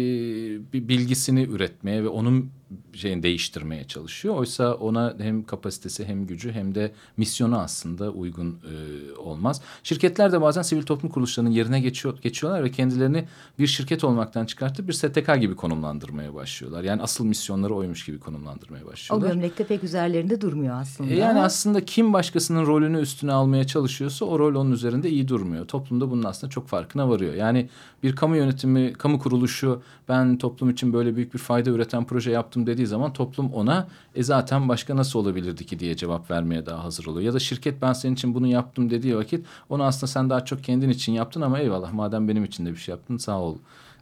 bir 0.72 0.88
bilgisini 0.88 1.42
üretmeye 1.42 2.04
ve 2.04 2.08
onun 2.08 2.50
şeyini 2.92 3.22
değiştirmeye 3.22 3.84
çalışıyor. 3.84 4.36
Oysa 4.36 4.74
ona 4.74 5.14
hem 5.18 5.44
kapasitesi 5.44 6.04
hem 6.04 6.26
gücü 6.26 6.52
hem 6.52 6.74
de 6.74 6.92
misyonu 7.16 7.58
aslında 7.58 8.10
uygun 8.10 8.48
e, 8.50 8.74
olmaz. 9.18 9.60
Şirketler 9.82 10.32
de 10.32 10.40
bazen 10.40 10.62
sivil 10.62 10.82
toplum 10.82 11.10
kuruluşlarının 11.10 11.50
yerine 11.50 11.80
geçiyor, 11.80 12.18
geçiyorlar 12.22 12.64
ve 12.64 12.70
kendilerini 12.70 13.24
bir 13.58 13.66
şirket 13.66 14.04
olmaktan 14.04 14.46
çıkartıp 14.46 14.88
bir 14.88 14.92
STK 14.92 15.40
gibi 15.40 15.56
konumlandırmaya 15.56 16.34
başlıyorlar. 16.34 16.84
Yani 16.84 17.02
asıl 17.02 17.24
misyonları 17.24 17.74
oymuş 17.74 18.04
gibi 18.04 18.18
konumlandırmaya 18.18 18.86
başlıyorlar. 18.86 19.28
O 19.28 19.32
gömlekte 19.32 19.64
pek 19.64 19.84
üzerlerinde 19.84 20.40
durmuyor 20.40 20.80
aslında. 20.80 21.10
E 21.10 21.16
yani 21.16 21.40
aslında 21.40 21.84
kim 21.84 22.12
başkasının 22.12 22.66
rolünü 22.66 23.00
üstüne 23.00 23.32
almaya 23.32 23.66
çalışıyorsa 23.66 24.24
o 24.24 24.38
rol 24.38 24.54
onun 24.54 24.72
üzerinde 24.72 25.10
iyi 25.10 25.28
durmuyor. 25.28 25.66
Toplumda 25.66 26.10
bunun 26.10 26.22
aslında 26.22 26.50
çok 26.50 26.68
farkına 26.68 27.08
varıyor. 27.08 27.34
Yani 27.34 27.68
bir 28.02 28.16
kamu 28.16 28.36
yönetimi, 28.36 28.92
kamu 28.92 29.18
kuruluşu 29.18 29.82
ben 30.08 30.38
toplum 30.38 30.70
için 30.70 30.92
böyle 30.92 31.16
büyük 31.16 31.34
bir 31.34 31.38
fayda 31.38 31.70
üreten 31.70 32.04
proje 32.04 32.30
yaptım 32.30 32.59
dediği 32.66 32.86
zaman 32.86 33.12
toplum 33.12 33.52
ona 33.52 33.88
e 34.14 34.22
zaten 34.22 34.68
başka 34.68 34.96
nasıl 34.96 35.18
olabilirdi 35.18 35.66
ki 35.66 35.78
diye 35.78 35.96
cevap 35.96 36.30
vermeye 36.30 36.66
daha 36.66 36.84
hazır 36.84 37.06
oluyor. 37.06 37.26
Ya 37.26 37.32
da 37.32 37.38
şirket 37.38 37.82
ben 37.82 37.92
senin 37.92 38.14
için 38.14 38.34
bunu 38.34 38.46
yaptım 38.46 38.90
dediği 38.90 39.16
vakit 39.16 39.46
onu 39.68 39.84
aslında 39.84 40.06
sen 40.06 40.30
daha 40.30 40.44
çok 40.44 40.64
kendin 40.64 40.88
için 40.88 41.12
yaptın 41.12 41.40
ama 41.40 41.58
eyvallah 41.58 41.92
madem 41.92 42.28
benim 42.28 42.44
için 42.44 42.66
de 42.66 42.70
bir 42.70 42.76
şey 42.76 42.92
yaptın 42.92 43.16
sağ 43.16 43.40
ol 43.40 43.56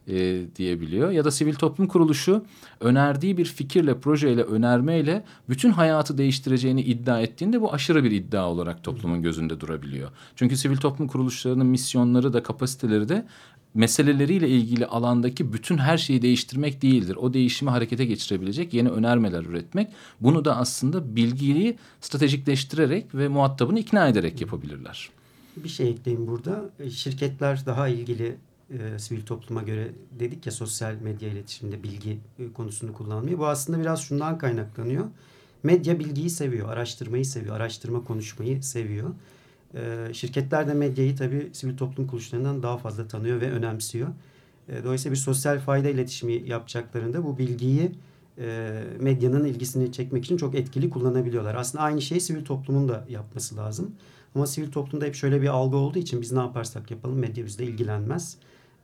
e, 0.09 0.45
diyebiliyor. 0.55 1.11
Ya 1.11 1.25
da 1.25 1.31
sivil 1.31 1.55
toplum 1.55 1.87
kuruluşu 1.87 2.45
önerdiği 2.79 3.37
bir 3.37 3.45
fikirle, 3.45 3.99
projeyle, 3.99 4.43
önermeyle 4.43 5.23
bütün 5.49 5.71
hayatı 5.71 6.17
değiştireceğini 6.17 6.81
iddia 6.81 7.21
ettiğinde 7.21 7.61
bu 7.61 7.73
aşırı 7.73 8.03
bir 8.03 8.11
iddia 8.11 8.49
olarak 8.49 8.83
toplumun 8.83 9.21
gözünde 9.21 9.59
durabiliyor. 9.59 10.09
Çünkü 10.35 10.57
sivil 10.57 10.77
toplum 10.77 11.07
kuruluşlarının 11.07 11.67
misyonları 11.67 12.33
da 12.33 12.43
kapasiteleri 12.43 13.09
de 13.09 13.25
meseleleriyle 13.73 14.49
ilgili 14.49 14.85
alandaki 14.85 15.53
bütün 15.53 15.77
her 15.77 15.97
şeyi 15.97 16.21
değiştirmek 16.21 16.81
değildir. 16.81 17.15
O 17.15 17.33
değişimi 17.33 17.71
harekete 17.71 18.05
geçirebilecek 18.05 18.73
yeni 18.73 18.89
önermeler 18.89 19.43
üretmek. 19.43 19.87
Bunu 20.21 20.45
da 20.45 20.57
aslında 20.57 21.15
bilgiyi 21.15 21.77
stratejikleştirerek 22.01 23.15
ve 23.15 23.27
muhatabını 23.27 23.79
ikna 23.79 24.07
ederek 24.07 24.41
yapabilirler. 24.41 25.09
Bir 25.57 25.69
şey 25.69 25.89
ekleyeyim 25.89 26.27
burada. 26.27 26.69
E, 26.79 26.89
şirketler 26.89 27.65
daha 27.65 27.87
ilgili 27.87 28.37
e, 28.69 28.99
sivil 28.99 29.21
topluma 29.21 29.61
göre 29.61 29.91
dedik 30.19 30.45
ya 30.45 30.51
sosyal 30.51 30.95
medya 30.95 31.29
iletişiminde 31.29 31.83
bilgi 31.83 32.19
e, 32.39 32.53
konusunu 32.53 32.93
kullanmıyor. 32.93 33.39
Bu 33.39 33.47
aslında 33.47 33.79
biraz 33.79 34.01
şundan 34.01 34.37
kaynaklanıyor. 34.37 35.05
Medya 35.63 35.99
bilgiyi 35.99 36.29
seviyor, 36.29 36.69
araştırmayı 36.69 37.25
seviyor, 37.25 37.55
araştırma 37.55 38.03
konuşmayı 38.03 38.63
seviyor. 38.63 39.09
E, 39.75 40.13
şirketler 40.13 40.67
de 40.67 40.73
medyayı 40.73 41.15
tabii 41.15 41.49
sivil 41.53 41.77
toplum 41.77 42.07
kuruluşlarından 42.07 42.63
daha 42.63 42.77
fazla 42.77 43.07
tanıyor 43.07 43.41
ve 43.41 43.51
önemsiyor. 43.51 44.07
E, 44.69 44.83
dolayısıyla 44.83 45.13
bir 45.13 45.19
sosyal 45.19 45.59
fayda 45.59 45.89
iletişimi 45.89 46.33
yapacaklarında 46.33 47.23
bu 47.23 47.37
bilgiyi 47.37 47.91
e, 48.37 48.71
medyanın 48.99 49.45
ilgisini 49.45 49.91
çekmek 49.91 50.25
için 50.25 50.37
çok 50.37 50.55
etkili 50.55 50.89
kullanabiliyorlar. 50.89 51.55
Aslında 51.55 51.83
aynı 51.83 52.01
şeyi 52.01 52.21
sivil 52.21 52.45
toplumun 52.45 52.89
da 52.89 53.05
yapması 53.09 53.57
lazım. 53.57 53.91
Ama 54.35 54.47
sivil 54.47 54.71
toplumda 54.71 55.05
hep 55.05 55.15
şöyle 55.15 55.41
bir 55.41 55.47
algı 55.47 55.77
olduğu 55.77 55.99
için 55.99 56.21
biz 56.21 56.31
ne 56.31 56.39
yaparsak 56.39 56.91
yapalım 56.91 57.19
medya 57.19 57.45
bizde 57.45 57.65
ilgilenmez. 57.65 58.37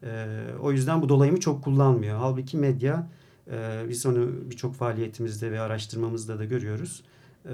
E, 0.04 0.28
o 0.62 0.72
yüzden 0.72 1.02
bu 1.02 1.10
dolayımı 1.10 1.40
çok 1.40 1.64
kullanmıyor. 1.64 2.18
Halbuki 2.18 2.58
medya 2.58 3.08
e, 3.52 3.86
biz 3.90 4.06
onu 4.06 4.30
birçok 4.52 4.76
faaliyetimizde 4.76 5.52
ve 5.52 5.60
araştırmamızda 5.60 6.40
da 6.40 6.46
görüyoruz. 6.46 7.04
E, 7.46 7.54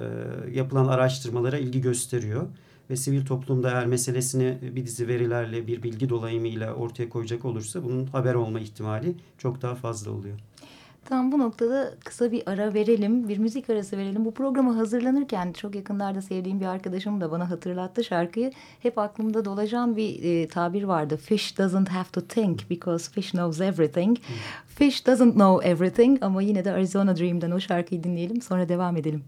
yapılan 0.51 0.87
araştırmalara 0.87 1.57
ilgi 1.57 1.81
gösteriyor 1.81 2.47
ve 2.91 2.95
sivil 2.95 3.25
toplumda 3.25 3.71
eğer 3.71 3.85
meselesini 3.85 4.57
bir 4.61 4.85
dizi 4.85 5.07
verilerle 5.07 5.67
bir 5.67 5.83
bilgi 5.83 6.09
dolayımıyla 6.09 6.73
ortaya 6.73 7.09
koyacak 7.09 7.45
olursa 7.45 7.83
bunun 7.83 8.05
haber 8.05 8.33
olma 8.33 8.59
ihtimali 8.59 9.15
çok 9.37 9.61
daha 9.61 9.75
fazla 9.75 10.11
oluyor. 10.11 10.39
Tam 11.05 11.31
bu 11.31 11.39
noktada 11.39 11.93
kısa 12.05 12.31
bir 12.31 12.43
ara 12.45 12.73
verelim, 12.73 13.29
bir 13.29 13.37
müzik 13.37 13.69
arası 13.69 13.97
verelim. 13.97 14.25
Bu 14.25 14.33
programı 14.33 14.73
hazırlanırken 14.73 15.53
çok 15.53 15.75
yakınlarda 15.75 16.21
sevdiğim 16.21 16.59
bir 16.59 16.65
arkadaşım 16.65 17.21
da 17.21 17.31
bana 17.31 17.49
hatırlattı 17.49 18.03
şarkıyı. 18.03 18.51
Hep 18.79 18.97
aklımda 18.97 19.45
dolaşan 19.45 19.97
bir 19.97 20.23
e, 20.23 20.47
tabir 20.47 20.83
vardı. 20.83 21.17
Fish 21.17 21.57
doesn't 21.57 21.89
have 21.89 22.09
to 22.13 22.21
think 22.21 22.69
because 22.69 23.11
fish 23.11 23.31
knows 23.31 23.61
everything. 23.61 24.17
Hmm. 24.17 24.35
Fish 24.67 25.07
doesn't 25.07 25.33
know 25.33 25.69
everything 25.69 26.23
ama 26.23 26.41
yine 26.41 26.65
de 26.65 26.71
Arizona 26.71 27.17
Dream'den 27.17 27.51
o 27.51 27.59
şarkıyı 27.59 28.03
dinleyelim 28.03 28.41
sonra 28.41 28.69
devam 28.69 28.97
edelim. 28.97 29.23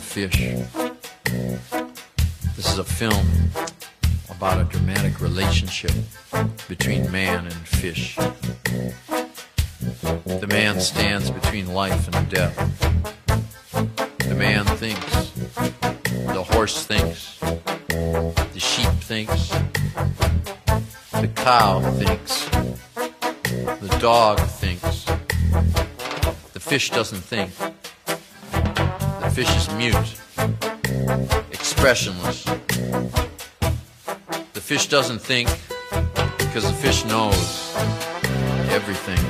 Fish. 0.00 0.38
This 2.56 2.72
is 2.72 2.78
a 2.78 2.84
film 2.84 3.26
about 4.30 4.60
a 4.60 4.64
dramatic 4.64 5.20
relationship 5.20 5.92
between 6.66 7.08
man 7.12 7.44
and 7.44 7.54
fish. 7.54 8.16
The 10.24 10.46
man 10.48 10.80
stands 10.80 11.30
between 11.30 11.72
life 11.72 12.08
and 12.12 12.28
death. 12.28 12.56
The 14.18 14.34
man 14.34 14.64
thinks, 14.64 15.30
the 16.08 16.42
horse 16.50 16.84
thinks, 16.84 17.38
the 17.38 18.58
sheep 18.58 18.90
thinks, 19.02 19.50
the 21.12 21.28
cow 21.36 21.80
thinks, 21.92 22.48
the 23.80 23.98
dog 24.00 24.40
thinks, 24.40 25.04
the 26.54 26.60
fish 26.60 26.90
doesn't 26.90 27.20
think 27.20 27.50
fish 29.36 29.54
is 29.54 29.70
mute, 29.74 29.94
expressionless. 31.52 32.44
The 34.54 34.62
fish 34.62 34.86
doesn't 34.86 35.18
think 35.18 35.50
because 36.38 36.64
the 36.64 36.72
fish 36.72 37.04
knows 37.04 37.76
everything. 38.70 39.25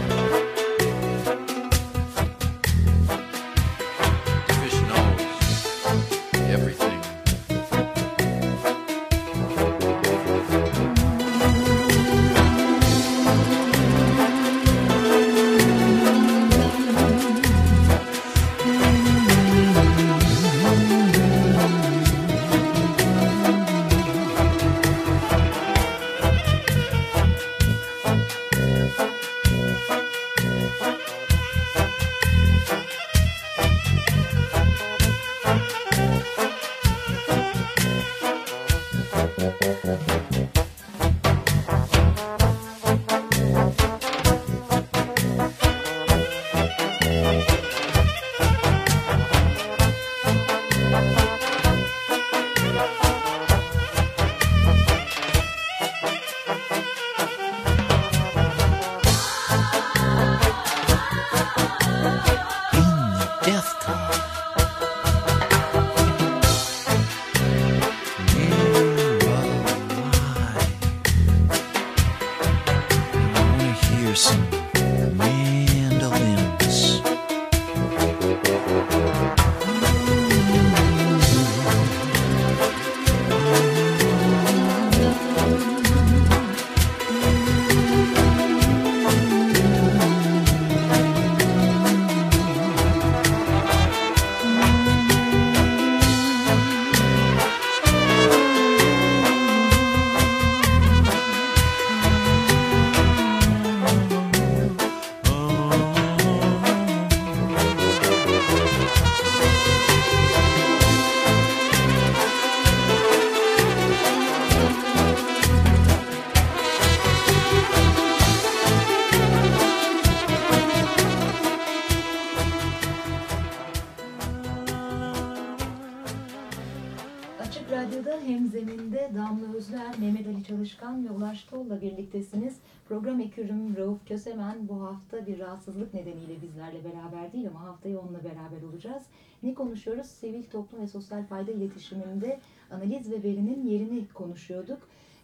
Program 132.88 133.20
ekürüm 133.20 133.76
Rauf 133.76 134.08
Kösemen 134.08 134.68
bu 134.68 134.82
hafta 134.82 135.26
bir 135.26 135.38
rahatsızlık 135.38 135.94
nedeniyle 135.94 136.42
bizlerle 136.42 136.84
beraber 136.84 137.32
değil 137.32 137.48
ama 137.48 137.60
haftaya 137.60 137.98
onunla 137.98 138.24
beraber 138.24 138.62
olacağız. 138.72 139.02
Ne 139.42 139.54
konuşuyoruz? 139.54 140.06
Sivil 140.06 140.42
toplum 140.42 140.80
ve 140.80 140.86
sosyal 140.86 141.26
fayda 141.26 141.52
iletişiminde 141.52 142.40
analiz 142.70 143.10
ve 143.10 143.22
verinin 143.22 143.66
yerini 143.66 144.08
konuşuyorduk. 144.14 144.78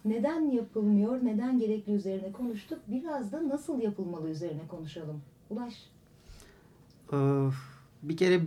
Neden 0.05 0.51
yapılmıyor, 0.51 1.25
neden 1.25 1.59
gerekli 1.59 1.93
üzerine 1.93 2.31
konuştuk. 2.31 2.79
Biraz 2.87 3.31
da 3.31 3.49
nasıl 3.49 3.81
yapılmalı 3.81 4.29
üzerine 4.29 4.67
konuşalım. 4.67 5.21
Ulaş. 5.49 5.73
Ee, 7.13 7.17
bir 8.03 8.17
kere 8.17 8.41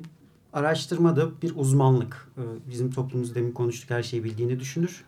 araştırmada 0.52 1.42
bir 1.42 1.56
uzmanlık. 1.56 2.32
Ee, 2.38 2.42
bizim 2.70 2.90
toplumumuz 2.90 3.34
demin 3.34 3.52
konuştuk 3.52 3.90
her 3.90 4.02
şeyi 4.02 4.24
bildiğini 4.24 4.60
düşünür. 4.60 5.04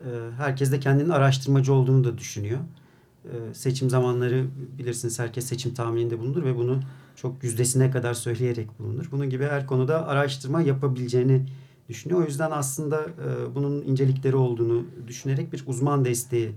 Ee, 0.00 0.30
herkes 0.36 0.72
de 0.72 0.80
kendinin 0.80 1.08
araştırmacı 1.08 1.72
olduğunu 1.72 2.04
da 2.04 2.18
düşünüyor. 2.18 2.58
Ee, 3.24 3.54
seçim 3.54 3.90
zamanları 3.90 4.46
bilirsiniz 4.78 5.18
herkes 5.18 5.46
seçim 5.46 5.74
tahmininde 5.74 6.18
bulunur 6.18 6.44
ve 6.44 6.56
bunu 6.56 6.80
çok 7.16 7.44
yüzdesine 7.44 7.90
kadar 7.90 8.14
söyleyerek 8.14 8.78
bulunur. 8.78 9.08
Bunun 9.12 9.30
gibi 9.30 9.44
her 9.44 9.66
konuda 9.66 10.08
araştırma 10.08 10.62
yapabileceğini 10.62 11.46
düşünüyor. 11.88 12.20
O 12.20 12.24
yüzden 12.24 12.50
aslında 12.50 13.00
e, 13.02 13.54
bunun 13.54 13.82
incelikleri 13.82 14.36
olduğunu 14.36 14.84
düşünerek 15.06 15.52
bir 15.52 15.64
uzman 15.66 16.04
desteği 16.04 16.52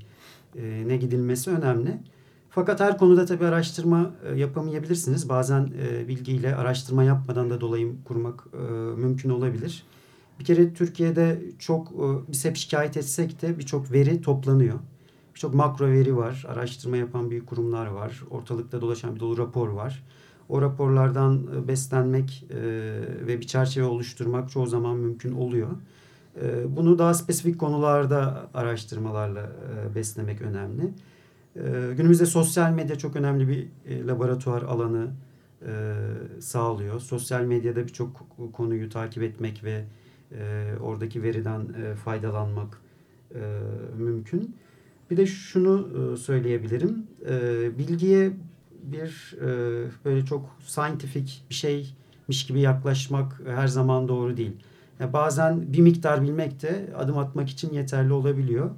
e, 0.56 0.84
ne 0.88 0.98
gidilmesi 0.98 1.50
önemli. 1.50 1.98
Fakat 2.50 2.80
her 2.80 2.98
konuda 2.98 3.26
tabii 3.26 3.46
araştırma 3.46 4.12
e, 4.26 4.40
yapamayabilirsiniz. 4.40 5.30
Bazen 5.30 5.72
bilgiyle 6.08 6.56
araştırma 6.56 7.04
yapmadan 7.04 7.50
da 7.50 7.62
dolayım 7.62 7.98
kurmak 8.06 8.54
mümkün 8.98 9.30
olabilir. 9.30 9.84
Bir 10.40 10.46
kere 10.46 10.74
Türkiye'de 10.74 11.42
çok 11.60 11.94
biz 12.32 12.46
hep 12.46 12.58
şikayet 12.58 12.98
etsek 12.98 13.42
de 13.42 13.60
birçok 13.60 13.92
veri 13.92 14.22
toplanıyor. 14.22 14.80
Birçok 15.36 15.54
makro 15.54 15.88
veri 15.88 16.18
var. 16.18 16.46
Araştırma 16.48 16.98
yapan 16.98 17.30
büyük 17.30 17.48
kurumlar 17.48 17.88
var. 17.88 18.24
Ortalıkta 18.30 18.82
dolaşan 18.82 19.16
bir 19.16 19.20
dolu 19.20 19.38
rapor 19.38 19.70
var. 19.70 20.04
O 20.50 20.62
raporlardan 20.62 21.48
e, 21.56 21.68
beslenmek 21.68 22.46
e, 22.50 22.62
ve 23.28 23.40
bir 23.40 23.48
çerçeve 23.48 23.86
oluşturmak 23.86 24.50
çoğu 24.50 24.68
zaman 24.68 24.98
mümkün 24.98 25.32
oluyor. 25.32 25.70
E, 26.42 26.76
bunu 26.76 27.00
daha 27.00 27.14
spesifik 27.14 27.60
konularda 27.60 28.50
araştırmalarla 28.54 29.42
e, 29.42 29.96
beslemek 29.96 30.42
önemli. 30.42 30.84
E, 31.56 31.94
günümüzde 31.98 32.26
sosyal 32.26 32.72
medya 32.72 32.98
çok 32.98 33.16
önemli 33.16 33.48
bir 33.48 33.68
e, 33.86 34.08
laboratuvar 34.08 34.62
alanı 34.62 35.08
e, 35.68 35.96
sağlıyor. 36.40 37.00
Sosyal 37.00 37.42
medyada 37.42 37.84
birçok 37.84 38.26
konuyu 38.54 38.90
takip 38.90 39.24
etmek 39.24 39.64
ve 39.64 39.84
e, 40.40 40.74
oradaki 40.82 41.24
veriden 41.24 41.62
e, 41.62 41.96
faydalanmak 41.96 42.82
e, 43.36 43.40
mümkün. 43.98 44.56
Bir 45.12 45.18
de 45.18 45.26
şunu 45.26 45.90
e, 46.14 46.18
söyleyebilirim. 46.18 47.08
E, 47.30 47.78
bilgiye 47.78 48.32
bir 48.84 49.36
e, 49.42 49.48
böyle 50.06 50.26
çok 50.26 50.50
scientific 50.66 51.34
bir 51.50 51.56
şeymiş 51.56 52.46
gibi 52.48 52.60
yaklaşmak 52.60 53.42
her 53.46 53.68
zaman 53.68 54.08
doğru 54.08 54.38
değil. 54.38 54.52
Yani 55.00 55.14
bazen 55.14 55.74
bir 55.74 55.82
miktar 55.82 56.22
bilmek 56.22 56.62
de 56.62 56.90
adım 56.98 57.18
atmak 57.18 57.50
için 57.50 57.74
yeterli 57.74 58.14
olabiliyor. 58.14 58.70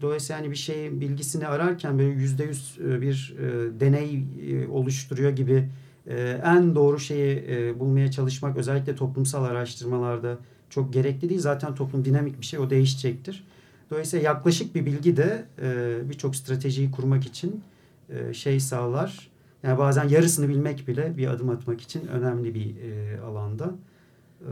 Dolayısıyla 0.00 0.42
yani 0.42 0.50
bir 0.50 0.56
şeyin 0.56 1.00
bilgisini 1.00 1.46
ararken 1.46 1.98
böyle 1.98 2.10
yüzde 2.10 2.44
yüz 2.44 2.78
e, 2.84 3.00
bir 3.00 3.36
e, 3.38 3.80
deney 3.80 4.24
e, 4.50 4.68
oluşturuyor 4.68 5.30
gibi 5.30 5.68
e, 6.06 6.40
en 6.44 6.74
doğru 6.74 6.98
şeyi 6.98 7.44
e, 7.48 7.80
bulmaya 7.80 8.10
çalışmak 8.10 8.56
özellikle 8.56 8.94
toplumsal 8.94 9.44
araştırmalarda 9.44 10.38
çok 10.76 10.92
gerekli 10.92 11.28
değil. 11.28 11.40
Zaten 11.40 11.74
toplum 11.74 12.04
dinamik 12.04 12.40
bir 12.40 12.46
şey 12.46 12.58
o 12.58 12.70
değişecektir. 12.70 13.44
Dolayısıyla 13.90 14.24
yaklaşık 14.24 14.74
bir 14.74 14.86
bilgi 14.86 15.16
de 15.16 15.44
e, 15.62 15.98
birçok 16.10 16.36
stratejiyi 16.36 16.90
kurmak 16.90 17.26
için 17.26 17.62
e, 18.10 18.34
şey 18.34 18.60
sağlar. 18.60 19.30
Yani 19.62 19.78
bazen 19.78 20.08
yarısını 20.08 20.48
bilmek 20.48 20.88
bile 20.88 21.16
bir 21.16 21.28
adım 21.28 21.48
atmak 21.48 21.80
için 21.80 22.06
önemli 22.06 22.54
bir 22.54 22.76
e, 22.76 23.20
alanda. 23.20 23.74
E, 24.40 24.50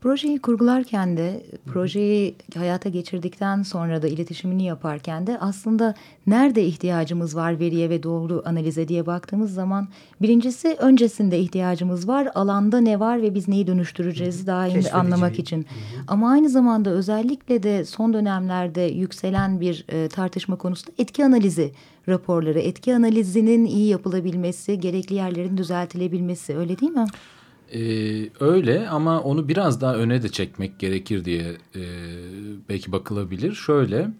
Projeyi 0.00 0.38
kurgularken 0.38 1.16
de, 1.16 1.42
projeyi 1.66 2.34
hayata 2.56 2.88
geçirdikten 2.88 3.62
sonra 3.62 4.02
da 4.02 4.08
iletişimini 4.08 4.64
yaparken 4.64 5.26
de 5.26 5.38
aslında 5.38 5.94
nerede 6.26 6.64
ihtiyacımız 6.64 7.36
var 7.36 7.58
veriye 7.58 7.90
ve 7.90 8.02
doğru 8.02 8.42
analize 8.44 8.88
diye 8.88 9.06
baktığımız 9.06 9.54
zaman 9.54 9.88
birincisi 10.22 10.76
öncesinde 10.78 11.38
ihtiyacımız 11.38 12.08
var, 12.08 12.28
alanda 12.34 12.80
ne 12.80 13.00
var 13.00 13.22
ve 13.22 13.34
biz 13.34 13.48
neyi 13.48 13.66
dönüştüreceğiz 13.66 14.46
daha 14.46 14.66
iyi 14.66 14.90
anlamak 14.92 15.38
için. 15.38 15.66
Ama 16.08 16.30
aynı 16.30 16.48
zamanda 16.48 16.90
özellikle 16.90 17.62
de 17.62 17.84
son 17.84 18.12
dönemlerde 18.12 18.82
yükselen 18.82 19.60
bir 19.60 19.84
e, 19.88 20.08
tartışma 20.08 20.56
konusu 20.56 20.86
da 20.86 20.92
etki 20.98 21.24
analizi 21.24 21.72
raporları, 22.08 22.58
etki 22.58 22.94
analizinin 22.94 23.64
iyi 23.64 23.88
yapılabilmesi, 23.88 24.80
gerekli 24.80 25.14
yerlerin 25.14 25.56
düzeltilebilmesi 25.56 26.56
öyle 26.56 26.78
değil 26.78 26.92
mi? 26.92 27.06
Ee, 27.74 28.28
öyle 28.40 28.88
ama 28.88 29.20
onu 29.20 29.48
biraz 29.48 29.80
daha 29.80 29.94
öne 29.94 30.22
de 30.22 30.28
çekmek 30.28 30.78
gerekir 30.78 31.24
diye 31.24 31.56
e, 31.76 31.82
belki 32.68 32.92
bakılabilir. 32.92 33.52
Şöyle, 33.52 34.10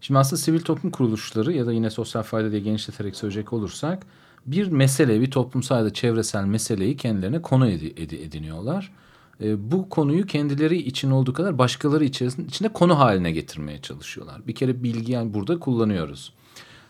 şimdi 0.00 0.18
aslında 0.18 0.42
sivil 0.42 0.60
toplum 0.60 0.90
kuruluşları 0.90 1.52
ya 1.52 1.66
da 1.66 1.72
yine 1.72 1.90
sosyal 1.90 2.22
fayda 2.22 2.50
diye 2.50 2.60
genişleterek 2.60 3.16
söyleyecek 3.16 3.52
olursak 3.52 4.06
bir 4.46 4.68
mesele, 4.68 5.20
bir 5.20 5.30
toplumsal 5.30 5.78
ya 5.78 5.84
da 5.84 5.92
çevresel 5.92 6.44
meseleyi 6.44 6.96
kendilerine 6.96 7.42
konu 7.42 7.68
ed 7.68 7.82
ed 7.82 8.10
ediniyorlar. 8.10 8.92
E, 9.40 9.70
bu 9.70 9.88
konuyu 9.88 10.26
kendileri 10.26 10.76
için 10.76 11.10
olduğu 11.10 11.32
kadar 11.32 11.58
başkaları 11.58 12.04
içerisinde 12.04 12.46
içinde 12.46 12.68
konu 12.68 12.98
haline 12.98 13.32
getirmeye 13.32 13.82
çalışıyorlar. 13.82 14.46
Bir 14.46 14.54
kere 14.54 14.82
bilgi 14.82 15.12
yani 15.12 15.34
burada 15.34 15.58
kullanıyoruz. 15.58 16.32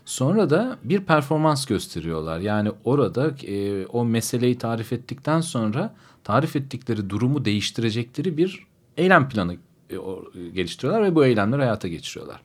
Sonra 0.06 0.50
da 0.50 0.78
bir 0.84 1.00
performans 1.00 1.64
gösteriyorlar. 1.64 2.40
Yani 2.40 2.72
orada 2.84 3.34
e, 3.46 3.86
o 3.86 4.04
meseleyi 4.04 4.58
tarif 4.58 4.92
ettikten 4.92 5.40
sonra 5.40 5.94
tarif 6.24 6.56
ettikleri 6.56 7.10
durumu 7.10 7.44
değiştirecekleri 7.44 8.36
bir 8.36 8.66
eylem 8.96 9.28
planı 9.28 9.56
e, 9.90 9.98
o, 9.98 10.24
geliştiriyorlar 10.54 11.04
ve 11.04 11.14
bu 11.14 11.24
eylemleri 11.24 11.62
hayata 11.62 11.88
geçiriyorlar. 11.88 12.40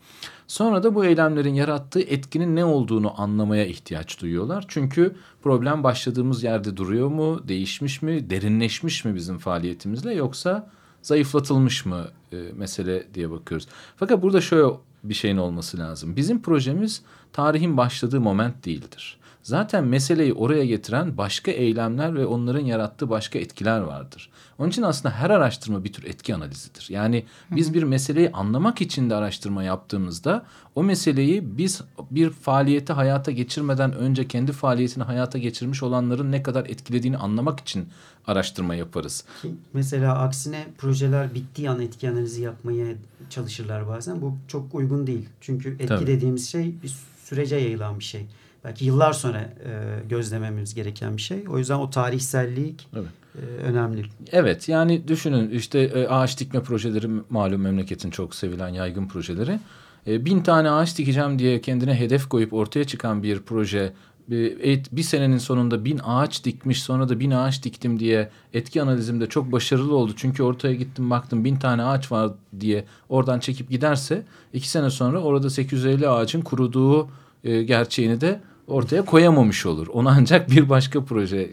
Sonra 0.47 0.83
da 0.83 0.95
bu 0.95 1.05
eylemlerin 1.05 1.53
yarattığı 1.53 2.01
etkinin 2.01 2.55
ne 2.55 2.65
olduğunu 2.65 3.21
anlamaya 3.21 3.65
ihtiyaç 3.65 4.21
duyuyorlar. 4.21 4.65
Çünkü 4.67 5.15
problem 5.41 5.83
başladığımız 5.83 6.43
yerde 6.43 6.77
duruyor 6.77 7.07
mu, 7.07 7.47
değişmiş 7.47 8.01
mi, 8.01 8.29
derinleşmiş 8.29 9.05
mi 9.05 9.15
bizim 9.15 9.37
faaliyetimizle 9.37 10.13
yoksa 10.13 10.69
zayıflatılmış 11.01 11.85
mı 11.85 12.07
e, 12.31 12.37
mesele 12.55 13.13
diye 13.13 13.31
bakıyoruz. 13.31 13.67
Fakat 13.95 14.21
burada 14.21 14.41
şöyle 14.41 14.73
bir 15.03 15.13
şeyin 15.13 15.37
olması 15.37 15.77
lazım. 15.77 16.15
Bizim 16.15 16.41
projemiz 16.41 17.01
tarihin 17.33 17.77
başladığı 17.77 18.21
moment 18.21 18.65
değildir. 18.65 19.17
Zaten 19.43 19.83
meseleyi 19.83 20.33
oraya 20.33 20.65
getiren 20.65 21.17
başka 21.17 21.51
eylemler 21.51 22.15
ve 22.15 22.25
onların 22.25 22.65
yarattığı 22.65 23.09
başka 23.09 23.39
etkiler 23.39 23.79
vardır. 23.79 24.29
Onun 24.57 24.69
için 24.69 24.81
aslında 24.81 25.15
her 25.15 25.29
araştırma 25.29 25.83
bir 25.83 25.93
tür 25.93 26.03
etki 26.03 26.35
analizidir. 26.35 26.85
Yani 26.89 27.25
biz 27.51 27.73
bir 27.73 27.83
meseleyi 27.83 28.31
anlamak 28.31 28.81
için 28.81 29.09
de 29.09 29.15
araştırma 29.15 29.63
yaptığımızda 29.63 30.45
o 30.75 30.83
meseleyi 30.83 31.57
biz 31.57 31.81
bir 32.11 32.29
faaliyeti 32.29 32.93
hayata 32.93 33.31
geçirmeden 33.31 33.93
önce 33.93 34.27
kendi 34.27 34.51
faaliyetini 34.51 35.03
hayata 35.03 35.37
geçirmiş 35.37 35.83
olanların 35.83 36.31
ne 36.31 36.43
kadar 36.43 36.65
etkilediğini 36.65 37.17
anlamak 37.17 37.59
için 37.59 37.87
araştırma 38.27 38.75
yaparız. 38.75 39.25
Mesela 39.73 40.19
aksine 40.19 40.67
projeler 40.77 41.33
bittiği 41.33 41.69
an 41.69 41.81
etki 41.81 42.09
analizi 42.09 42.41
yapmaya 42.41 42.95
çalışırlar 43.29 43.87
bazen. 43.87 44.21
Bu 44.21 44.37
çok 44.47 44.75
uygun 44.75 45.07
değil. 45.07 45.29
Çünkü 45.41 45.69
etki 45.73 45.87
Tabii. 45.87 46.07
dediğimiz 46.07 46.49
şey 46.49 46.75
bir 46.83 46.95
sürece 47.23 47.55
yayılan 47.55 47.99
bir 47.99 48.03
şey. 48.03 48.25
Belki 48.63 48.85
yıllar 48.85 49.13
sonra 49.13 49.39
e, 49.39 49.99
gözlememiz 50.09 50.75
gereken 50.75 51.17
bir 51.17 51.21
şey. 51.21 51.43
O 51.49 51.57
yüzden 51.57 51.75
o 51.75 51.89
tarihsellik 51.89 52.87
evet. 52.95 53.09
e, 53.35 53.39
önemli. 53.63 54.05
Evet 54.31 54.69
yani 54.69 55.07
düşünün 55.07 55.49
işte 55.49 55.79
e, 55.79 56.07
ağaç 56.07 56.39
dikme 56.39 56.63
projeleri 56.63 57.07
malum 57.29 57.61
memleketin 57.61 58.09
çok 58.09 58.35
sevilen 58.35 58.69
yaygın 58.69 59.07
projeleri. 59.07 59.59
E, 60.07 60.25
bin 60.25 60.41
tane 60.41 60.69
ağaç 60.69 60.97
dikeceğim 60.97 61.39
diye 61.39 61.61
kendine 61.61 61.99
hedef 61.99 62.29
koyup 62.29 62.53
ortaya 62.53 62.83
çıkan 62.83 63.23
bir 63.23 63.39
proje 63.39 63.93
bir, 64.29 64.85
bir 64.91 65.03
senenin 65.03 65.37
sonunda 65.37 65.85
bin 65.85 65.99
ağaç 66.03 66.43
dikmiş 66.43 66.83
sonra 66.83 67.09
da 67.09 67.19
bin 67.19 67.31
ağaç 67.31 67.63
diktim 67.63 67.99
diye 67.99 68.29
etki 68.53 68.81
analizimde 68.81 69.27
çok 69.27 69.51
başarılı 69.51 69.95
oldu. 69.95 70.13
Çünkü 70.15 70.43
ortaya 70.43 70.73
gittim 70.73 71.09
baktım 71.09 71.45
bin 71.45 71.55
tane 71.55 71.83
ağaç 71.83 72.11
var 72.11 72.31
diye 72.59 72.85
oradan 73.09 73.39
çekip 73.39 73.69
giderse 73.69 74.23
iki 74.53 74.69
sene 74.69 74.89
sonra 74.89 75.19
orada 75.21 75.49
850 75.49 76.09
ağacın 76.09 76.41
kuruduğu 76.41 77.09
e, 77.43 77.63
gerçeğini 77.63 78.21
de 78.21 78.41
ortaya 78.71 79.05
koyamamış 79.05 79.65
olur. 79.65 79.87
Onu 79.87 80.09
ancak 80.17 80.51
bir 80.51 80.69
başka 80.69 81.03
proje. 81.03 81.51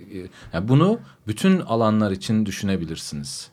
Yani 0.52 0.68
bunu 0.68 0.98
bütün 1.26 1.60
alanlar 1.60 2.10
için 2.10 2.46
düşünebilirsiniz. 2.46 3.50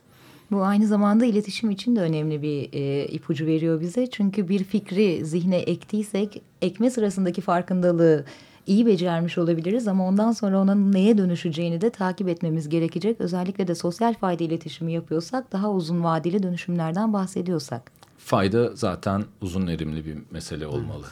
Bu 0.51 0.63
aynı 0.63 0.87
zamanda 0.87 1.25
iletişim 1.25 1.71
için 1.71 1.95
de 1.95 2.01
önemli 2.01 2.41
bir 2.41 2.69
e, 2.73 3.05
ipucu 3.05 3.45
veriyor 3.45 3.81
bize. 3.81 4.07
Çünkü 4.09 4.49
bir 4.49 4.63
fikri 4.63 5.25
zihne 5.25 5.57
ektiysek 5.57 6.41
ekme 6.61 6.89
sırasındaki 6.89 7.41
farkındalığı 7.41 8.25
iyi 8.67 8.85
becermiş 8.85 9.37
olabiliriz 9.37 9.87
ama 9.87 10.07
ondan 10.07 10.31
sonra 10.31 10.61
onun 10.61 10.91
neye 10.91 11.17
dönüşeceğini 11.17 11.81
de 11.81 11.89
takip 11.89 12.27
etmemiz 12.27 12.69
gerekecek. 12.69 13.21
Özellikle 13.21 13.67
de 13.67 13.75
sosyal 13.75 14.13
fayda 14.13 14.43
iletişimi 14.43 14.93
yapıyorsak 14.93 15.51
daha 15.51 15.71
uzun 15.71 16.03
vadeli 16.03 16.43
dönüşümlerden 16.43 17.13
bahsediyorsak. 17.13 17.91
Fayda 18.17 18.75
zaten 18.75 19.23
uzun 19.41 19.67
erimli 19.67 20.05
bir 20.05 20.17
mesele 20.31 20.67
olmalı. 20.67 21.05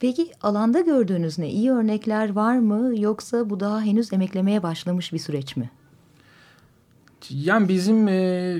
Peki 0.00 0.30
alanda 0.42 0.80
gördüğünüz 0.80 1.38
ne? 1.38 1.50
İyi 1.50 1.72
örnekler 1.72 2.32
var 2.32 2.58
mı 2.58 3.00
yoksa 3.00 3.50
bu 3.50 3.60
daha 3.60 3.82
henüz 3.82 4.12
emeklemeye 4.12 4.62
başlamış 4.62 5.12
bir 5.12 5.18
süreç 5.18 5.56
mi? 5.56 5.70
Yani 7.30 7.68
bizim 7.68 8.08
e, 8.08 8.56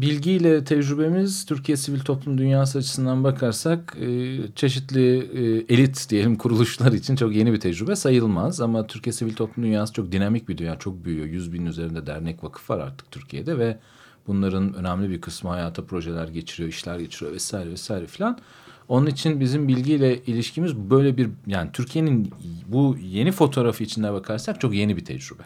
bilgiyle 0.00 0.64
tecrübemiz 0.64 1.46
Türkiye 1.46 1.76
sivil 1.76 2.00
toplum 2.00 2.38
dünyası 2.38 2.78
açısından 2.78 3.24
bakarsak 3.24 3.96
e, 4.00 4.38
çeşitli 4.54 5.16
e, 5.18 5.74
elit 5.74 6.10
diyelim 6.10 6.36
kuruluşlar 6.36 6.92
için 6.92 7.16
çok 7.16 7.34
yeni 7.34 7.52
bir 7.52 7.60
tecrübe 7.60 7.96
sayılmaz. 7.96 8.60
Ama 8.60 8.86
Türkiye 8.86 9.12
sivil 9.12 9.34
toplum 9.34 9.64
dünyası 9.64 9.92
çok 9.92 10.12
dinamik 10.12 10.48
bir 10.48 10.58
dünya, 10.58 10.78
çok 10.78 11.04
büyüyor. 11.04 11.26
Yüz 11.26 11.52
bin 11.52 11.66
üzerinde 11.66 12.06
dernek 12.06 12.44
vakıf 12.44 12.70
var 12.70 12.78
artık 12.78 13.10
Türkiye'de 13.10 13.58
ve 13.58 13.78
bunların 14.26 14.74
önemli 14.74 15.10
bir 15.10 15.20
kısmı 15.20 15.50
hayata 15.50 15.84
projeler 15.84 16.28
geçiriyor, 16.28 16.68
işler 16.68 16.98
geçiriyor 16.98 17.32
vesaire 17.32 17.70
vesaire 17.70 18.06
filan. 18.06 18.38
Onun 18.88 19.06
için 19.06 19.40
bizim 19.40 19.68
bilgiyle 19.68 20.22
ilişkimiz 20.22 20.76
böyle 20.76 21.16
bir 21.16 21.28
yani 21.46 21.70
Türkiye'nin 21.72 22.32
bu 22.68 22.96
yeni 23.02 23.32
fotoğrafı 23.32 23.84
içinde 23.84 24.12
bakarsak 24.12 24.60
çok 24.60 24.74
yeni 24.74 24.96
bir 24.96 25.04
tecrübe. 25.04 25.42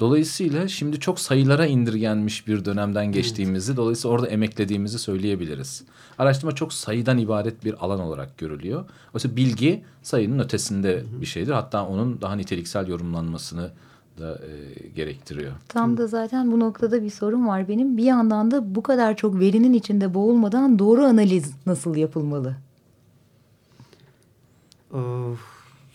Dolayısıyla 0.00 0.68
şimdi 0.68 1.00
çok 1.00 1.20
sayılara 1.20 1.66
indirgenmiş 1.66 2.46
bir 2.46 2.64
dönemden 2.64 3.12
geçtiğimizi, 3.12 3.70
evet. 3.70 3.76
dolayısıyla 3.76 4.14
orada 4.14 4.26
emeklediğimizi 4.26 4.98
söyleyebiliriz. 4.98 5.84
Araştırma 6.18 6.54
çok 6.54 6.72
sayıdan 6.72 7.18
ibaret 7.18 7.64
bir 7.64 7.84
alan 7.84 8.00
olarak 8.00 8.38
görülüyor. 8.38 8.84
Oysa 9.14 9.36
bilgi 9.36 9.82
sayının 10.02 10.38
ötesinde 10.38 11.04
bir 11.20 11.26
şeydir. 11.26 11.52
Hatta 11.52 11.86
onun 11.86 12.20
daha 12.20 12.36
niteliksel 12.36 12.88
yorumlanmasını 12.88 13.70
da 14.18 14.34
e, 14.34 14.88
gerektiriyor. 14.88 15.52
Tam 15.68 15.96
da 15.96 16.06
zaten 16.06 16.52
bu 16.52 16.60
noktada 16.60 17.02
bir 17.02 17.10
sorun 17.10 17.46
var 17.46 17.68
benim. 17.68 17.96
Bir 17.96 18.04
yandan 18.04 18.50
da 18.50 18.74
bu 18.74 18.82
kadar 18.82 19.16
çok 19.16 19.40
verinin 19.40 19.72
içinde 19.72 20.14
boğulmadan 20.14 20.78
doğru 20.78 21.04
analiz 21.04 21.52
nasıl 21.66 21.96
yapılmalı? 21.96 22.56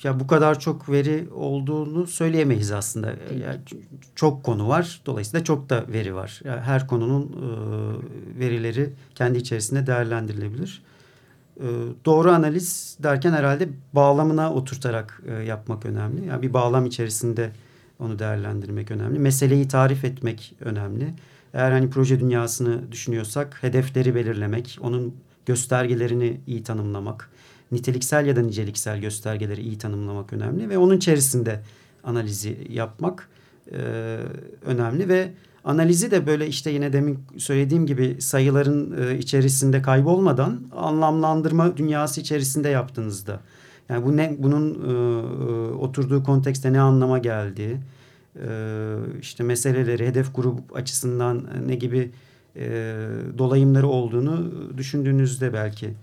Ya 0.03 0.19
bu 0.19 0.27
kadar 0.27 0.59
çok 0.59 0.89
veri 0.89 1.27
olduğunu 1.33 2.07
söyleyemeyiz 2.07 2.71
aslında. 2.71 3.07
Yani 3.07 3.59
çok 4.15 4.43
konu 4.43 4.67
var. 4.67 5.01
Dolayısıyla 5.05 5.43
çok 5.43 5.69
da 5.69 5.85
veri 5.87 6.15
var. 6.15 6.41
Yani 6.43 6.61
her 6.61 6.87
konunun 6.87 7.23
e, 7.23 8.39
verileri 8.39 8.93
kendi 9.15 9.37
içerisinde 9.37 9.87
değerlendirilebilir. 9.87 10.83
E, 11.57 11.65
doğru 12.05 12.31
analiz 12.31 12.97
derken 13.03 13.31
herhalde 13.31 13.69
bağlamına 13.93 14.53
oturtarak 14.53 15.21
e, 15.27 15.33
yapmak 15.43 15.85
önemli. 15.85 16.27
Yani 16.27 16.41
bir 16.41 16.53
bağlam 16.53 16.85
içerisinde 16.85 17.51
onu 17.99 18.19
değerlendirmek 18.19 18.91
önemli. 18.91 19.19
Meseleyi 19.19 19.67
tarif 19.67 20.05
etmek 20.05 20.55
önemli. 20.59 21.13
Eğer 21.53 21.71
hani 21.71 21.89
proje 21.89 22.19
dünyasını 22.19 22.91
düşünüyorsak 22.91 23.63
hedefleri 23.63 24.15
belirlemek, 24.15 24.79
onun 24.81 25.15
göstergelerini 25.45 26.41
iyi 26.47 26.63
tanımlamak, 26.63 27.29
niteliksel 27.71 28.25
ya 28.25 28.35
da 28.35 28.41
niceliksel 28.41 28.99
göstergeleri 28.99 29.61
iyi 29.61 29.77
tanımlamak 29.77 30.33
önemli 30.33 30.69
ve 30.69 30.77
onun 30.77 30.97
içerisinde 30.97 31.61
analizi 32.03 32.57
yapmak 32.69 33.29
e, 33.71 33.77
önemli 34.65 35.09
ve 35.09 35.31
analizi 35.63 36.11
de 36.11 36.27
böyle 36.27 36.47
işte 36.47 36.71
yine 36.71 36.93
demin 36.93 37.19
söylediğim 37.37 37.85
gibi 37.85 38.21
sayıların 38.21 39.07
e, 39.07 39.17
içerisinde 39.17 39.81
kaybolmadan 39.81 40.61
anlamlandırma 40.75 41.77
dünyası 41.77 42.21
içerisinde 42.21 42.69
yaptığınızda. 42.69 43.39
Yani 43.89 44.05
bu 44.05 44.17
ne 44.17 44.35
bunun 44.39 44.73
e, 44.73 44.91
e 44.91 45.73
oturduğu 45.73 46.23
kontekste 46.23 46.73
ne 46.73 46.79
anlama 46.79 47.17
geldiği 47.17 47.77
e, 48.35 48.47
işte 49.21 49.43
meseleleri 49.43 50.07
hedef 50.07 50.35
grup 50.35 50.75
açısından 50.75 51.43
ne 51.67 51.75
gibi 51.75 52.11
e, 52.55 52.95
dolayımları 53.37 53.87
olduğunu 53.87 54.51
düşündüğünüzde 54.77 55.53
belki 55.53 55.93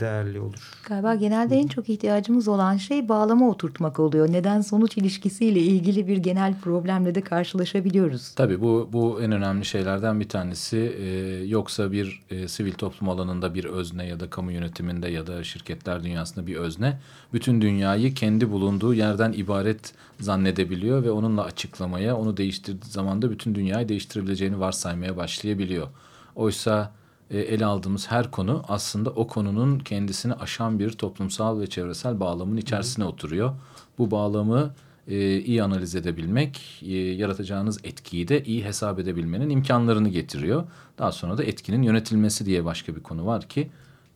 değerli 0.00 0.40
olur. 0.40 0.72
Galiba 0.88 1.14
genelde 1.14 1.56
en 1.56 1.66
çok 1.66 1.88
ihtiyacımız 1.88 2.48
olan 2.48 2.76
şey 2.76 3.08
bağlama 3.08 3.48
oturtmak 3.48 4.00
oluyor. 4.00 4.32
Neden 4.32 4.60
sonuç 4.60 4.96
ilişkisiyle 4.96 5.60
ilgili 5.60 6.06
bir 6.06 6.16
genel 6.16 6.60
problemle 6.60 7.14
de 7.14 7.20
karşılaşabiliyoruz. 7.20 8.34
Tabii 8.34 8.60
bu, 8.60 8.88
bu 8.92 9.22
en 9.22 9.32
önemli 9.32 9.64
şeylerden 9.64 10.20
bir 10.20 10.28
tanesi. 10.28 10.76
Ee, 10.76 11.44
yoksa 11.46 11.92
bir 11.92 12.22
e, 12.30 12.48
sivil 12.48 12.72
toplum 12.72 13.08
alanında 13.08 13.54
bir 13.54 13.64
özne 13.64 14.06
ya 14.06 14.20
da 14.20 14.30
kamu 14.30 14.52
yönetiminde 14.52 15.08
ya 15.08 15.26
da 15.26 15.44
şirketler 15.44 16.04
dünyasında 16.04 16.46
bir 16.46 16.56
özne 16.56 16.98
bütün 17.32 17.60
dünyayı 17.60 18.14
kendi 18.14 18.50
bulunduğu 18.50 18.94
yerden 18.94 19.32
ibaret 19.32 19.94
zannedebiliyor 20.20 21.04
ve 21.04 21.10
onunla 21.10 21.44
açıklamaya, 21.44 22.16
onu 22.16 22.36
değiştirdiği 22.36 22.92
zaman 22.92 23.22
da 23.22 23.30
bütün 23.30 23.54
dünyayı 23.54 23.88
değiştirebileceğini 23.88 24.60
varsaymaya 24.60 25.16
başlayabiliyor. 25.16 25.88
Oysa 26.36 26.92
e, 27.30 27.38
ele 27.38 27.64
aldığımız 27.64 28.10
her 28.10 28.30
konu 28.30 28.62
aslında 28.68 29.10
o 29.10 29.26
konunun 29.26 29.78
kendisini 29.78 30.34
aşan 30.34 30.78
bir 30.78 30.90
toplumsal 30.90 31.60
ve 31.60 31.66
çevresel 31.66 32.20
bağlamın 32.20 32.56
içerisine 32.56 33.04
oturuyor. 33.04 33.52
Bu 33.98 34.10
bağlamı 34.10 34.74
e, 35.08 35.38
iyi 35.38 35.62
analiz 35.62 35.94
edebilmek, 35.94 36.82
e, 36.82 36.94
yaratacağınız 36.94 37.78
etkiyi 37.84 38.28
de 38.28 38.44
iyi 38.44 38.64
hesap 38.64 38.98
edebilmenin 38.98 39.50
imkanlarını 39.50 40.08
getiriyor. 40.08 40.64
Daha 40.98 41.12
sonra 41.12 41.38
da 41.38 41.44
etkinin 41.44 41.82
yönetilmesi 41.82 42.46
diye 42.46 42.64
başka 42.64 42.96
bir 42.96 43.02
konu 43.02 43.26
var 43.26 43.48
ki 43.48 43.70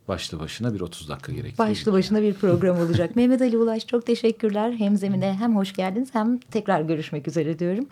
başlı 0.09 0.39
başına 0.39 0.73
bir 0.73 0.81
30 0.81 1.09
dakika 1.09 1.31
gerektiriyor. 1.31 1.69
Başlı 1.69 1.93
başına 1.93 2.21
bir 2.21 2.33
program 2.33 2.79
olacak. 2.79 3.15
Mehmet 3.15 3.41
Ali 3.41 3.57
Ulaş 3.57 3.87
çok 3.87 4.05
teşekkürler. 4.05 4.73
Hem 4.77 4.97
zemine 4.97 5.33
hem 5.33 5.55
hoş 5.55 5.73
geldiniz 5.73 6.09
hem 6.13 6.39
tekrar 6.39 6.81
görüşmek 6.81 7.27
üzere 7.27 7.59
diyorum. 7.59 7.87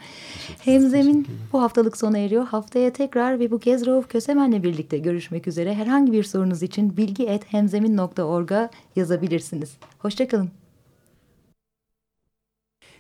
Hem 0.60 0.90
zemin 0.90 1.28
bu 1.54 1.62
haftalık 1.62 1.98
sona 1.98 2.18
eriyor. 2.18 2.48
Haftaya 2.48 2.94
tekrar 2.94 3.40
ve 3.40 3.52
bu 3.52 3.60
kez 3.60 3.86
Rauf 3.86 4.10
Kösemen'le 4.10 4.64
birlikte 4.64 4.98
görüşmek 4.98 5.48
üzere. 5.48 5.74
Herhangi 5.74 6.12
bir 6.12 6.24
sorunuz 6.24 6.64
için 6.64 6.98
bilgi.hemzemin.org'a 6.98 8.70
yazabilirsiniz. 8.96 9.78
Hoşçakalın. 10.00 10.50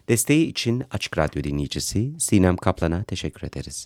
Desteği 0.09 0.47
için 0.47 0.83
Açık 0.91 1.17
Radyo 1.17 1.43
dinleyicisi 1.43 2.11
Sinem 2.19 2.57
Kaplan'a 2.57 3.03
teşekkür 3.03 3.47
ederiz. 3.47 3.85